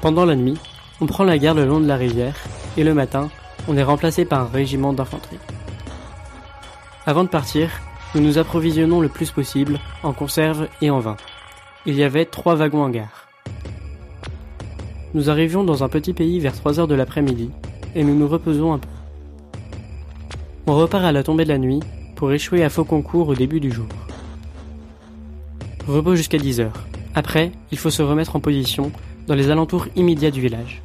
Pendant 0.00 0.24
la 0.24 0.36
nuit, 0.36 0.56
on 1.02 1.06
prend 1.06 1.24
la 1.24 1.36
gare 1.36 1.54
le 1.54 1.66
long 1.66 1.80
de 1.80 1.86
la 1.86 1.96
rivière, 1.96 2.36
et 2.78 2.82
le 2.82 2.94
matin, 2.94 3.28
on 3.68 3.76
est 3.76 3.82
remplacé 3.82 4.24
par 4.24 4.40
un 4.40 4.48
régiment 4.50 4.94
d'infanterie. 4.94 5.36
Avant 7.08 7.22
de 7.22 7.28
partir, 7.28 7.70
nous 8.16 8.20
nous 8.20 8.38
approvisionnons 8.38 9.00
le 9.00 9.08
plus 9.08 9.30
possible 9.30 9.78
en 10.02 10.12
conserve 10.12 10.66
et 10.82 10.90
en 10.90 10.98
vin. 10.98 11.16
Il 11.86 11.94
y 11.94 12.02
avait 12.02 12.24
trois 12.24 12.56
wagons 12.56 12.82
en 12.82 12.90
gare. 12.90 13.28
Nous 15.14 15.30
arrivions 15.30 15.62
dans 15.62 15.84
un 15.84 15.88
petit 15.88 16.12
pays 16.12 16.40
vers 16.40 16.52
3 16.52 16.80
heures 16.80 16.88
de 16.88 16.96
l'après-midi 16.96 17.50
et 17.94 18.02
nous 18.02 18.16
nous 18.16 18.26
reposons 18.26 18.72
un 18.72 18.78
peu. 18.78 18.88
On 20.66 20.74
repart 20.74 21.04
à 21.04 21.12
la 21.12 21.22
tombée 21.22 21.44
de 21.44 21.50
la 21.50 21.58
nuit 21.58 21.78
pour 22.16 22.32
échouer 22.32 22.64
à 22.64 22.70
Fauconcourt 22.70 23.28
au 23.28 23.34
début 23.36 23.60
du 23.60 23.70
jour. 23.70 23.86
Repos 25.86 26.16
jusqu'à 26.16 26.38
10 26.38 26.58
heures. 26.58 26.86
Après, 27.14 27.52
il 27.70 27.78
faut 27.78 27.90
se 27.90 28.02
remettre 28.02 28.34
en 28.34 28.40
position 28.40 28.90
dans 29.28 29.36
les 29.36 29.50
alentours 29.50 29.86
immédiats 29.94 30.32
du 30.32 30.40
village. 30.40 30.82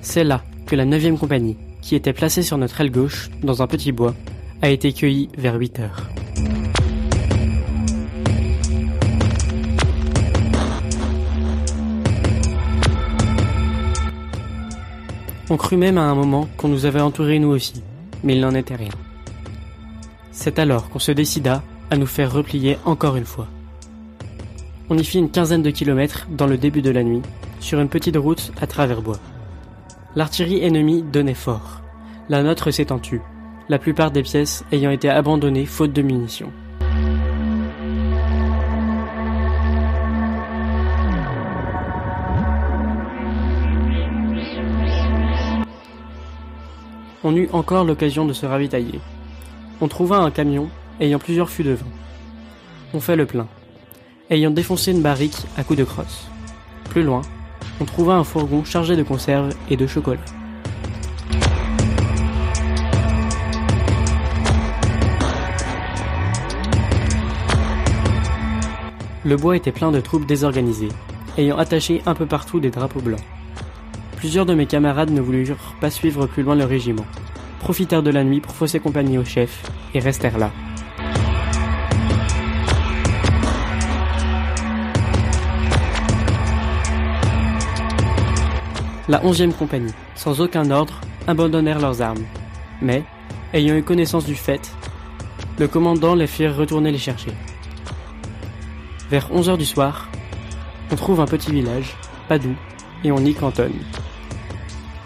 C'est 0.00 0.24
là 0.24 0.42
que 0.64 0.74
la 0.74 0.86
9e 0.86 1.18
compagnie, 1.18 1.58
qui 1.82 1.96
était 1.96 2.14
placée 2.14 2.42
sur 2.42 2.56
notre 2.56 2.80
aile 2.80 2.90
gauche, 2.90 3.28
dans 3.42 3.60
un 3.60 3.66
petit 3.66 3.92
bois, 3.92 4.14
a 4.62 4.70
été 4.70 4.92
cueilli 4.92 5.28
vers 5.36 5.54
8 5.54 5.80
heures. 5.80 6.08
On 15.50 15.56
crut 15.56 15.78
même 15.78 15.96
à 15.96 16.02
un 16.02 16.14
moment 16.14 16.48
qu'on 16.56 16.68
nous 16.68 16.84
avait 16.84 17.00
entourés 17.00 17.38
nous 17.38 17.48
aussi, 17.48 17.82
mais 18.22 18.34
il 18.34 18.40
n'en 18.40 18.54
était 18.54 18.74
rien. 18.74 18.90
C'est 20.30 20.58
alors 20.58 20.90
qu'on 20.90 20.98
se 20.98 21.12
décida 21.12 21.62
à 21.90 21.96
nous 21.96 22.06
faire 22.06 22.32
replier 22.32 22.76
encore 22.84 23.16
une 23.16 23.24
fois. 23.24 23.48
On 24.90 24.98
y 24.98 25.04
fit 25.04 25.18
une 25.18 25.30
quinzaine 25.30 25.62
de 25.62 25.70
kilomètres 25.70 26.26
dans 26.30 26.46
le 26.46 26.58
début 26.58 26.82
de 26.82 26.90
la 26.90 27.02
nuit, 27.02 27.22
sur 27.60 27.80
une 27.80 27.88
petite 27.88 28.16
route 28.16 28.52
à 28.60 28.66
travers 28.66 29.02
bois. 29.02 29.18
L'artillerie 30.16 30.64
ennemie 30.64 31.02
donnait 31.02 31.34
fort. 31.34 31.80
La 32.28 32.42
nôtre 32.42 32.70
s'étant 32.70 32.98
la 33.68 33.78
plupart 33.78 34.10
des 34.10 34.22
pièces 34.22 34.64
ayant 34.72 34.90
été 34.90 35.08
abandonnées 35.08 35.66
faute 35.66 35.92
de 35.92 36.02
munitions. 36.02 36.52
On 47.24 47.36
eut 47.36 47.48
encore 47.52 47.84
l'occasion 47.84 48.24
de 48.24 48.32
se 48.32 48.46
ravitailler. 48.46 49.00
On 49.80 49.88
trouva 49.88 50.18
un 50.18 50.30
camion 50.30 50.70
ayant 51.00 51.18
plusieurs 51.18 51.50
fûts 51.50 51.64
de 51.64 51.72
vin. 51.72 51.86
On 52.94 53.00
fait 53.00 53.16
le 53.16 53.26
plein, 53.26 53.48
ayant 54.30 54.50
défoncé 54.50 54.92
une 54.92 55.02
barrique 55.02 55.36
à 55.56 55.64
coups 55.64 55.78
de 55.78 55.84
crosse. 55.84 56.28
Plus 56.88 57.02
loin, 57.02 57.22
on 57.80 57.84
trouva 57.84 58.14
un 58.14 58.24
fourgon 58.24 58.64
chargé 58.64 58.96
de 58.96 59.02
conserves 59.02 59.54
et 59.68 59.76
de 59.76 59.86
chocolat. 59.86 60.20
Le 69.28 69.36
bois 69.36 69.56
était 69.56 69.72
plein 69.72 69.92
de 69.92 70.00
troupes 70.00 70.24
désorganisées, 70.24 70.88
ayant 71.36 71.58
attaché 71.58 72.00
un 72.06 72.14
peu 72.14 72.24
partout 72.24 72.60
des 72.60 72.70
drapeaux 72.70 73.02
blancs. 73.02 73.20
Plusieurs 74.16 74.46
de 74.46 74.54
mes 74.54 74.64
camarades 74.64 75.10
ne 75.10 75.20
voulurent 75.20 75.74
pas 75.82 75.90
suivre 75.90 76.24
plus 76.24 76.42
loin 76.42 76.54
le 76.54 76.64
régiment, 76.64 77.04
profitèrent 77.60 78.02
de 78.02 78.10
la 78.10 78.24
nuit 78.24 78.40
pour 78.40 78.54
fausser 78.54 78.80
compagnie 78.80 79.18
au 79.18 79.26
chef 79.26 79.70
et 79.92 79.98
restèrent 79.98 80.38
là. 80.38 80.50
La 89.10 89.22
onzième 89.26 89.52
compagnie, 89.52 89.92
sans 90.14 90.40
aucun 90.40 90.70
ordre, 90.70 91.02
abandonnèrent 91.26 91.80
leurs 91.80 92.00
armes. 92.00 92.24
Mais, 92.80 93.04
ayant 93.52 93.76
eu 93.76 93.82
connaissance 93.82 94.24
du 94.24 94.36
fait, 94.36 94.72
le 95.58 95.68
commandant 95.68 96.14
les 96.14 96.26
fit 96.26 96.48
retourner 96.48 96.90
les 96.90 96.96
chercher. 96.96 97.32
Vers 99.10 99.32
11 99.32 99.48
heures 99.48 99.58
du 99.58 99.64
soir, 99.64 100.10
on 100.92 100.96
trouve 100.96 101.20
un 101.20 101.26
petit 101.26 101.50
village, 101.50 101.96
Padoue, 102.28 102.54
et 103.04 103.10
on 103.10 103.24
y 103.24 103.32
cantonne. 103.32 103.72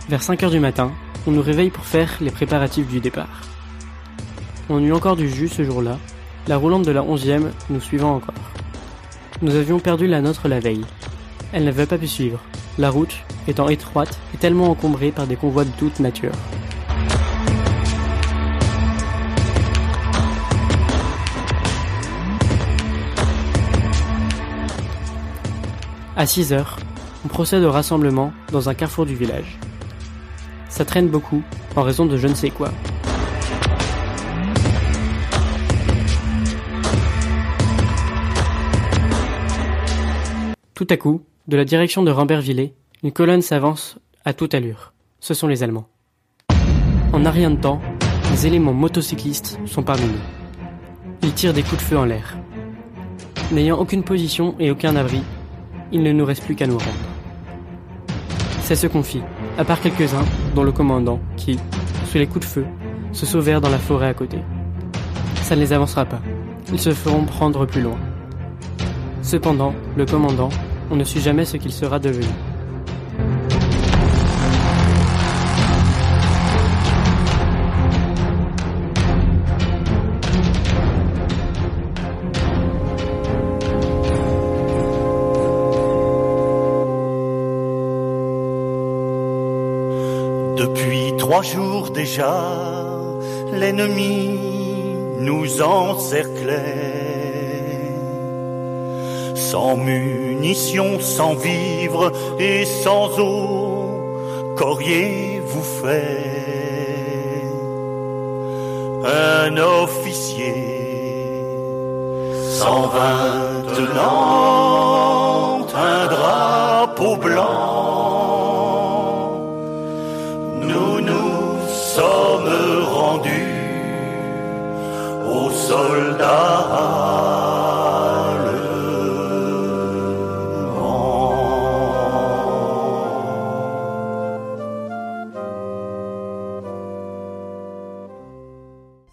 Vers 0.08 0.24
5 0.24 0.42
heures 0.42 0.50
du 0.50 0.58
matin, 0.58 0.90
on 1.28 1.30
nous 1.30 1.40
réveille 1.40 1.70
pour 1.70 1.84
faire 1.84 2.16
les 2.20 2.32
préparatifs 2.32 2.88
du 2.88 2.98
départ. 2.98 3.42
On 4.68 4.82
eut 4.82 4.92
encore 4.92 5.14
du 5.14 5.28
jus 5.28 5.48
ce 5.48 5.62
jour-là, 5.62 5.98
la 6.48 6.56
roulante 6.56 6.84
de 6.84 6.90
la 6.90 7.02
11e 7.02 7.50
nous 7.70 7.80
suivant 7.80 8.16
encore. 8.16 8.34
Nous 9.40 9.54
avions 9.54 9.78
perdu 9.78 10.08
la 10.08 10.20
nôtre 10.20 10.48
la 10.48 10.58
veille. 10.58 10.84
Elle 11.52 11.64
n'avait 11.64 11.86
pas 11.86 11.98
pu 11.98 12.08
suivre, 12.08 12.40
la 12.78 12.90
route 12.90 13.14
étant 13.46 13.68
étroite 13.68 14.18
et 14.34 14.36
tellement 14.36 14.70
encombrée 14.70 15.12
par 15.12 15.28
des 15.28 15.36
convois 15.36 15.64
de 15.64 15.70
toute 15.78 16.00
nature. 16.00 16.32
À 26.14 26.26
6 26.26 26.52
heures, 26.52 26.76
on 27.24 27.28
procède 27.28 27.64
au 27.64 27.72
rassemblement 27.72 28.34
dans 28.50 28.68
un 28.68 28.74
carrefour 28.74 29.06
du 29.06 29.14
village. 29.14 29.58
Ça 30.68 30.84
traîne 30.84 31.08
beaucoup 31.08 31.42
en 31.74 31.82
raison 31.82 32.04
de 32.04 32.18
je 32.18 32.28
ne 32.28 32.34
sais 32.34 32.50
quoi. 32.50 32.70
Tout 40.74 40.86
à 40.90 40.96
coup, 40.98 41.22
de 41.48 41.56
la 41.56 41.64
direction 41.64 42.02
de 42.02 42.10
Rambervillers, 42.10 42.74
une 43.02 43.12
colonne 43.12 43.40
s'avance 43.40 43.98
à 44.26 44.34
toute 44.34 44.52
allure. 44.52 44.92
Ce 45.18 45.32
sont 45.32 45.48
les 45.48 45.62
Allemands. 45.62 45.88
En 47.14 47.24
un 47.24 47.30
rien 47.30 47.50
de 47.50 47.60
temps, 47.60 47.80
les 48.32 48.46
éléments 48.46 48.74
motocyclistes 48.74 49.58
sont 49.64 49.82
parmi 49.82 50.06
nous. 50.06 50.20
Ils 51.22 51.32
tirent 51.32 51.54
des 51.54 51.62
coups 51.62 51.78
de 51.78 51.86
feu 51.86 51.96
en 51.96 52.04
l'air. 52.04 52.36
N'ayant 53.50 53.78
aucune 53.78 54.02
position 54.02 54.56
et 54.58 54.70
aucun 54.70 54.96
abri, 54.96 55.22
il 55.92 56.02
ne 56.02 56.12
nous 56.12 56.24
reste 56.24 56.44
plus 56.44 56.54
qu'à 56.54 56.66
nous 56.66 56.78
rendre. 56.78 56.90
C'est 58.60 58.76
ce 58.76 58.86
qu'on 58.86 59.02
fit, 59.02 59.22
à 59.58 59.64
part 59.64 59.80
quelques-uns, 59.80 60.24
dont 60.54 60.62
le 60.62 60.72
commandant, 60.72 61.20
qui, 61.36 61.58
sous 62.06 62.18
les 62.18 62.26
coups 62.26 62.46
de 62.46 62.50
feu, 62.50 62.64
se 63.12 63.26
sauvèrent 63.26 63.60
dans 63.60 63.68
la 63.68 63.78
forêt 63.78 64.08
à 64.08 64.14
côté. 64.14 64.38
Ça 65.42 65.54
ne 65.54 65.60
les 65.60 65.72
avancera 65.72 66.04
pas. 66.04 66.20
Ils 66.72 66.80
se 66.80 66.90
feront 66.90 67.24
prendre 67.24 67.66
plus 67.66 67.82
loin. 67.82 67.98
Cependant, 69.22 69.74
le 69.96 70.06
commandant, 70.06 70.48
on 70.90 70.96
ne 70.96 71.04
sut 71.04 71.20
jamais 71.20 71.44
ce 71.44 71.56
qu'il 71.58 71.72
sera 71.72 71.98
devenu. 71.98 72.26
Trois 91.32 91.42
jours 91.42 91.88
déjà, 91.88 92.36
l'ennemi 93.54 94.38
nous 95.18 95.62
encerclait. 95.62 96.60
Sans 99.34 99.78
munitions, 99.78 101.00
sans 101.00 101.32
vivres 101.32 102.12
et 102.38 102.66
sans 102.66 103.18
eau, 103.18 104.54
qu'auriez-vous 104.58 105.62
fait? 105.80 107.44
Un 109.02 109.56
officier 109.56 111.44
sans 112.58 112.88
vingt 112.88 113.62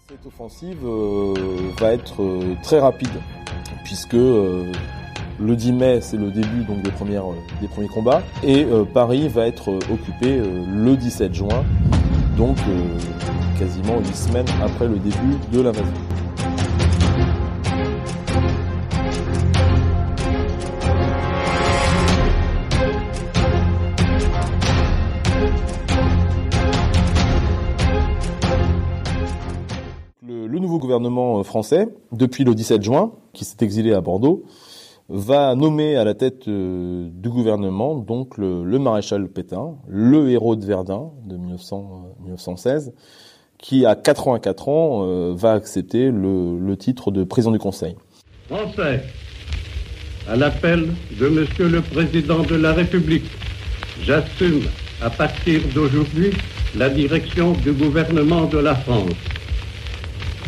Cette 0.08 0.26
offensive 0.26 0.78
euh, 0.84 1.34
va 1.78 1.92
être 1.92 2.22
euh, 2.22 2.54
très 2.62 2.78
rapide, 2.78 3.08
puisque 3.84 4.14
euh, 4.14 4.72
le 5.38 5.56
10 5.56 5.72
mai, 5.72 6.00
c'est 6.00 6.16
le 6.16 6.30
début 6.30 6.64
donc 6.64 6.82
des, 6.82 6.90
premières, 6.90 7.24
des 7.60 7.68
premiers 7.68 7.88
combats, 7.88 8.22
et 8.42 8.66
Paris 8.94 9.28
va 9.28 9.46
être 9.46 9.68
occupé 9.90 10.40
le 10.40 10.96
17 10.96 11.34
juin, 11.34 11.64
donc 12.40 12.56
euh, 12.70 13.58
quasiment 13.58 13.98
huit 13.98 14.16
semaines 14.16 14.46
après 14.62 14.88
le 14.88 14.98
début 14.98 15.36
de 15.52 15.60
l'invasion. 15.60 15.92
Le, 30.26 30.46
le 30.46 30.58
nouveau 30.58 30.78
gouvernement 30.78 31.40
euh, 31.40 31.42
français, 31.42 31.88
depuis 32.10 32.44
le 32.44 32.54
17 32.54 32.82
juin, 32.82 33.12
qui 33.34 33.44
s'est 33.44 33.58
exilé 33.60 33.92
à 33.92 34.00
Bordeaux, 34.00 34.44
va 35.10 35.56
nommer 35.56 35.96
à 35.96 36.04
la 36.04 36.14
tête 36.14 36.46
euh, 36.46 37.08
du 37.12 37.28
gouvernement 37.28 37.96
donc 37.96 38.38
le, 38.38 38.62
maréchal 38.78 39.28
Pétain, 39.28 39.74
le 39.88 40.30
héros 40.30 40.54
de 40.54 40.64
Verdun 40.64 41.10
de 41.24 41.36
1900, 41.36 42.04
euh, 42.20 42.22
1916, 42.22 42.92
qui 43.58 43.84
à 43.84 43.96
84 43.96 44.68
ans 44.68 45.02
euh, 45.02 45.34
va 45.36 45.52
accepter 45.52 46.10
le, 46.10 46.58
le 46.58 46.76
titre 46.76 47.10
de 47.10 47.24
président 47.24 47.50
du 47.50 47.58
Conseil. 47.58 47.96
Français, 48.48 49.02
à 50.28 50.36
l'appel 50.36 50.88
de 51.18 51.28
Monsieur 51.28 51.68
le 51.68 51.80
Président 51.82 52.42
de 52.42 52.54
la 52.54 52.72
République, 52.72 53.26
j'assume 54.02 54.62
à 55.02 55.10
partir 55.10 55.60
d'aujourd'hui 55.74 56.30
la 56.76 56.88
direction 56.88 57.52
du 57.52 57.72
gouvernement 57.72 58.44
de 58.44 58.58
la 58.58 58.76
France. 58.76 59.10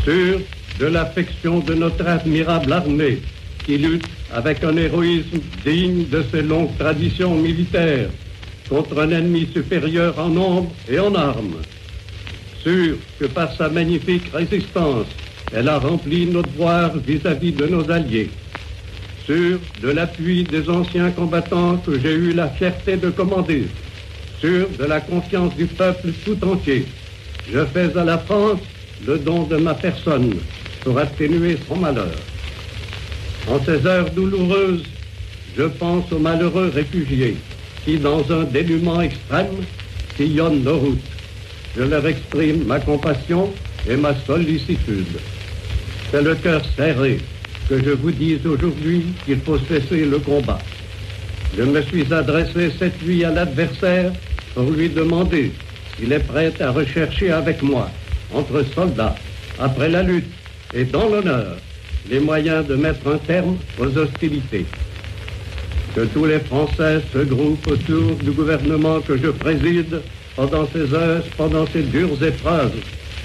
Sûr 0.04 0.38
de 0.78 0.86
l'affection 0.86 1.58
de 1.58 1.74
notre 1.74 2.06
admirable 2.06 2.72
armée 2.72 3.18
qui 3.64 3.78
lutte 3.78 4.06
avec 4.32 4.64
un 4.64 4.76
héroïsme 4.76 5.40
digne 5.64 6.06
de 6.08 6.24
ses 6.30 6.42
longues 6.42 6.76
traditions 6.78 7.34
militaires 7.34 8.08
contre 8.68 9.00
un 9.00 9.10
ennemi 9.10 9.48
supérieur 9.52 10.18
en 10.18 10.28
nombre 10.28 10.72
et 10.88 10.98
en 10.98 11.14
armes. 11.14 11.60
Sûr 12.62 12.96
que 13.18 13.26
par 13.26 13.54
sa 13.54 13.68
magnifique 13.68 14.22
résistance, 14.32 15.06
elle 15.54 15.68
a 15.68 15.78
rempli 15.78 16.26
notre 16.26 16.48
devoir 16.50 16.96
vis-à-vis 16.96 17.52
de 17.52 17.66
nos 17.66 17.90
alliés. 17.90 18.30
Sûr 19.26 19.58
de 19.82 19.90
l'appui 19.90 20.44
des 20.44 20.68
anciens 20.70 21.10
combattants 21.10 21.76
que 21.76 21.98
j'ai 21.98 22.14
eu 22.14 22.32
la 22.32 22.48
fierté 22.48 22.96
de 22.96 23.10
commander. 23.10 23.66
Sûr 24.40 24.68
de 24.78 24.84
la 24.84 25.00
confiance 25.00 25.54
du 25.56 25.66
peuple 25.66 26.08
tout 26.24 26.42
entier. 26.44 26.86
Je 27.52 27.64
fais 27.66 27.96
à 27.96 28.04
la 28.04 28.18
France 28.18 28.60
le 29.06 29.18
don 29.18 29.44
de 29.44 29.56
ma 29.56 29.74
personne 29.74 30.34
pour 30.82 30.98
atténuer 30.98 31.58
son 31.68 31.76
malheur. 31.76 32.31
En 33.48 33.58
ces 33.64 33.86
heures 33.86 34.10
douloureuses, 34.10 34.84
je 35.56 35.64
pense 35.64 36.10
aux 36.12 36.18
malheureux 36.18 36.70
réfugiés 36.74 37.36
qui, 37.84 37.98
dans 37.98 38.22
un 38.30 38.44
dénuement 38.44 39.00
extrême, 39.00 39.64
sillonnent 40.16 40.62
nos 40.62 40.78
routes. 40.78 40.98
je 41.76 41.82
leur 41.82 42.06
exprime 42.06 42.64
ma 42.64 42.78
compassion 42.78 43.52
et 43.88 43.96
ma 43.96 44.14
sollicitude. 44.26 45.18
C'est 46.10 46.22
le 46.22 46.34
cœur 46.34 46.62
serré 46.76 47.18
que 47.68 47.82
je 47.82 47.90
vous 47.90 48.10
dise 48.10 48.46
aujourd'hui 48.46 49.06
qu'il 49.24 49.40
faut 49.40 49.58
cesser 49.58 50.04
le 50.04 50.18
combat. 50.18 50.58
Je 51.56 51.62
me 51.62 51.82
suis 51.82 52.12
adressé 52.12 52.70
cette 52.78 53.02
nuit 53.02 53.24
à 53.24 53.30
l'adversaire 53.30 54.12
pour 54.54 54.70
lui 54.70 54.88
demander 54.88 55.52
s'il 55.96 56.12
est 56.12 56.26
prêt 56.26 56.52
à 56.60 56.70
rechercher 56.70 57.30
avec 57.30 57.62
moi, 57.62 57.90
entre 58.34 58.64
soldats, 58.74 59.16
après 59.58 59.88
la 59.88 60.02
lutte 60.02 60.30
et 60.74 60.84
dans 60.84 61.08
l'honneur, 61.08 61.56
les 62.08 62.20
moyens 62.20 62.66
de 62.66 62.74
mettre 62.74 63.06
un 63.08 63.18
terme 63.18 63.56
aux 63.78 63.96
hostilités. 63.96 64.66
Que 65.94 66.06
tous 66.06 66.24
les 66.24 66.40
Français 66.40 67.00
se 67.12 67.18
groupent 67.18 67.66
autour 67.66 68.16
du 68.22 68.30
gouvernement 68.30 69.00
que 69.00 69.16
je 69.16 69.28
préside 69.28 70.00
pendant 70.36 70.66
ces 70.66 70.92
heures, 70.94 71.22
pendant 71.36 71.66
ces 71.66 71.82
dures 71.82 72.22
épreuves, 72.22 72.74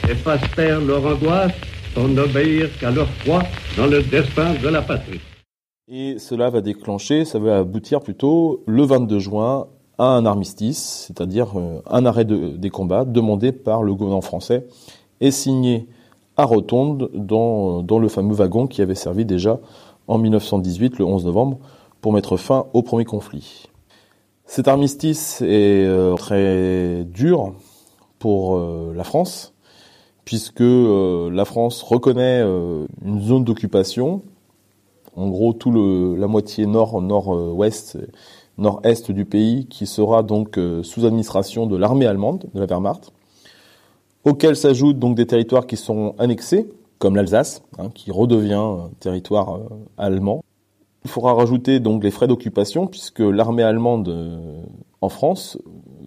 et 0.10 0.16
fassent 0.16 0.52
taire 0.56 0.82
leur 0.82 1.06
angoisse 1.06 1.54
pour 1.94 2.08
n'obéir 2.08 2.70
qu'à 2.80 2.92
leur 2.92 3.08
foi 3.26 3.44
dans 3.78 3.88
le 3.88 4.02
destin 4.04 4.54
de 4.62 4.68
la 4.68 4.82
patrie. 4.82 5.22
Et 5.90 6.20
cela 6.20 6.50
va 6.50 6.60
déclencher, 6.60 7.24
ça 7.24 7.40
va 7.40 7.60
aboutir 7.60 8.02
plutôt 8.02 8.63
le 8.68 8.84
22 8.84 9.20
juin 9.20 9.68
à 9.98 10.06
un 10.06 10.26
armistice, 10.26 11.06
c'est-à-dire 11.08 11.58
euh, 11.58 11.82
un 11.90 12.06
arrêt 12.06 12.26
des 12.26 12.70
combats 12.70 13.06
demandé 13.06 13.52
par 13.52 13.84
le 13.84 13.94
gouvernement 13.94 14.22
français 14.22 14.68
et 15.22 15.32
signé 15.32 15.88
à 16.38 16.45
Rotonde 16.45 17.10
dans, 17.13 18.00
le 18.00 18.08
fameux 18.08 18.36
wagon 18.36 18.67
qui 18.67 18.82
avait 18.82 18.95
servi 18.95 19.26
déjà 19.26 19.60
en 20.08 20.19
1918, 20.19 21.00
le 21.00 21.06
11 21.06 21.26
novembre, 21.26 21.58
pour 22.00 22.13
mettre 22.13 22.38
fin 22.38 22.67
au 22.73 22.84
premier 22.84 23.06
conflit. 23.06 23.65
Cet 24.45 24.67
armistice 24.67 25.41
est 25.41 25.86
euh, 25.86 26.15
très 26.15 27.04
dur 27.06 27.54
pour 28.19 28.56
euh, 28.56 28.93
la 28.95 29.04
France, 29.04 29.54
puisque 30.23 30.62
euh, 30.62 31.30
la 31.32 31.43
France 31.43 31.82
reconnaît 31.84 32.41
une 32.41 33.21
zone 33.21 33.43
d'occupation, 33.43 34.21
en 35.15 35.28
gros 35.30 35.54
tout 35.54 35.71
le, 35.71 36.15
la 36.15 36.28
moitié 36.28 36.67
nord, 36.67 37.02
nord-ouest, 37.02 37.97
nord-est 38.58 39.12
du 39.12 39.26
pays, 39.26 39.65
qui 39.65 39.88
sera 39.88 40.21
donc 40.21 40.60
sous 40.84 41.06
administration 41.06 41.65
de 41.65 41.76
l'armée 41.76 42.06
allemande, 42.06 42.45
de 42.54 42.60
la 42.60 42.67
Wehrmacht, 42.67 43.12
auquel 44.28 44.58
s'ajoutent 44.58 45.00
donc 45.00 45.16
des 45.16 45.26
territoires 45.26 45.66
qui 45.66 45.78
sont 45.78 46.13
annexés, 46.20 46.70
comme 47.00 47.16
l'Alsace, 47.16 47.63
hein, 47.80 47.90
qui 47.94 48.12
redevient 48.12 48.90
territoire 49.00 49.60
allemand. 49.98 50.44
Il 51.06 51.10
faudra 51.10 51.34
rajouter 51.34 51.80
donc 51.80 52.04
les 52.04 52.12
frais 52.12 52.28
d'occupation 52.28 52.88
puisque 52.88 53.22
l'armée 53.22 53.63
allemande 53.63 54.10
euh, 54.10 54.62
en 55.00 55.08
France 55.08 55.58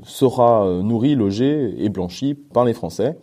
sera 0.02 0.66
euh, 0.66 0.82
nourrie, 0.82 1.14
logée 1.14 1.74
et 1.78 1.88
blanchie 1.88 2.34
par 2.34 2.66
les 2.66 2.74
Français. 2.74 3.16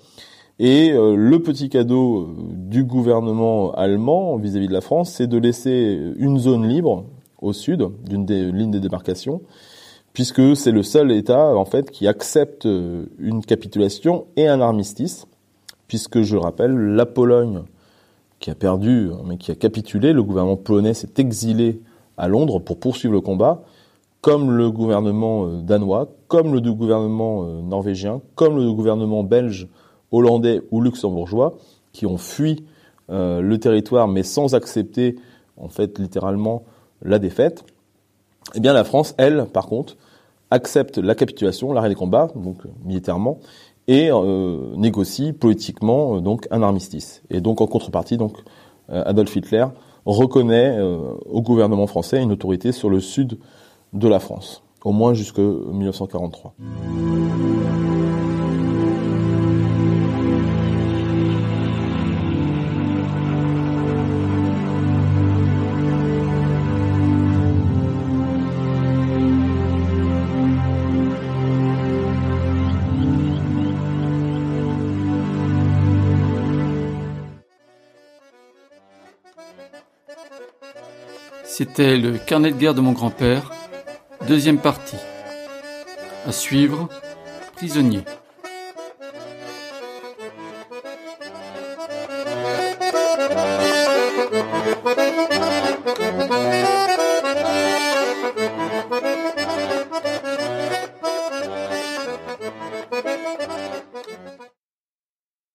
Et 0.57 0.89
euh, 0.91 1.15
le 1.15 1.43
petit 1.43 1.69
cadeau 1.69 2.33
du 2.51 2.83
gouvernement 2.83 3.73
allemand 3.73 4.37
vis-à-vis 4.37 4.67
de 4.67 4.73
la 4.73 4.81
France, 4.81 5.11
c'est 5.11 5.27
de 5.27 5.37
laisser 5.37 5.99
une 6.17 6.39
zone 6.39 6.67
libre 6.67 7.05
au 7.39 7.53
sud 7.53 7.87
d'une 8.03 8.25
des 8.25 8.51
lignes 8.51 8.71
de 8.71 8.79
démarcation, 8.79 9.41
puisque 10.17 10.55
c'est 10.55 10.71
le 10.71 10.81
seul 10.81 11.11
État 11.11 11.55
en 11.55 11.65
fait 11.65 11.91
qui 11.91 12.07
accepte 12.07 12.65
une 12.65 13.45
capitulation 13.45 14.25
et 14.35 14.47
un 14.47 14.61
armistice, 14.61 15.27
puisque 15.87 16.23
je 16.23 16.35
rappelle 16.35 16.75
la 16.75 17.05
Pologne 17.05 17.61
qui 18.39 18.49
a 18.49 18.55
perdu, 18.55 19.11
mais 19.25 19.37
qui 19.37 19.51
a 19.51 19.55
capitulé. 19.55 20.13
Le 20.13 20.23
gouvernement 20.23 20.57
polonais 20.57 20.95
s'est 20.95 21.13
exilé 21.17 21.83
à 22.17 22.27
Londres 22.27 22.57
pour 22.57 22.79
poursuivre 22.79 23.13
le 23.13 23.21
combat, 23.21 23.61
comme 24.21 24.49
le 24.57 24.71
gouvernement 24.71 25.45
euh, 25.45 25.61
danois, 25.61 26.09
comme 26.27 26.51
le 26.51 26.61
gouvernement 26.61 27.43
euh, 27.43 27.61
norvégien, 27.61 28.19
comme 28.33 28.57
le 28.57 28.73
gouvernement 28.73 29.23
belge, 29.23 29.67
hollandais 30.11 30.63
ou 30.71 30.81
luxembourgeois, 30.81 31.59
qui 31.91 32.07
ont 32.07 32.17
fui 32.17 32.65
euh, 33.11 33.39
le 33.39 33.59
territoire, 33.59 34.07
mais 34.07 34.23
sans 34.23 34.55
accepter, 34.55 35.15
en 35.57 35.69
fait, 35.69 35.99
littéralement, 35.99 36.63
la 37.03 37.19
défaite. 37.19 37.65
Eh 38.55 38.59
bien, 38.59 38.73
la 38.73 38.83
France, 38.83 39.13
elle, 39.19 39.45
par 39.53 39.67
contre, 39.67 39.95
accepte 40.51 40.97
la 40.97 41.15
capitulation, 41.15 41.73
l'arrêt 41.73 41.89
des 41.89 41.95
combats, 41.95 42.29
donc 42.35 42.57
militairement, 42.83 43.39
et 43.87 44.09
euh, 44.11 44.73
négocie 44.75 45.33
politiquement 45.33 46.17
euh, 46.17 46.19
donc 46.19 46.47
un 46.51 46.61
armistice. 46.61 47.23
Et 47.29 47.41
donc 47.41 47.61
en 47.61 47.67
contrepartie, 47.67 48.17
euh, 48.89 49.03
Adolf 49.05 49.35
Hitler 49.35 49.65
reconnaît 50.05 50.79
au 51.25 51.41
gouvernement 51.41 51.85
français 51.85 52.21
une 52.21 52.31
autorité 52.31 52.71
sur 52.71 52.89
le 52.89 53.01
sud 53.01 53.39
de 53.91 54.07
la 54.07 54.21
France, 54.21 54.63
au 54.85 54.93
moins 54.93 55.13
jusque 55.13 55.39
1943. 55.39 56.53
C'était 81.57 81.97
le 81.97 82.19
carnet 82.19 82.51
de 82.51 82.55
guerre 82.55 82.75
de 82.75 82.81
mon 82.81 82.91
grand-père, 82.91 83.51
deuxième 84.27 84.59
partie. 84.59 84.99
À 86.27 86.31
suivre, 86.31 86.87
prisonnier. 87.55 88.01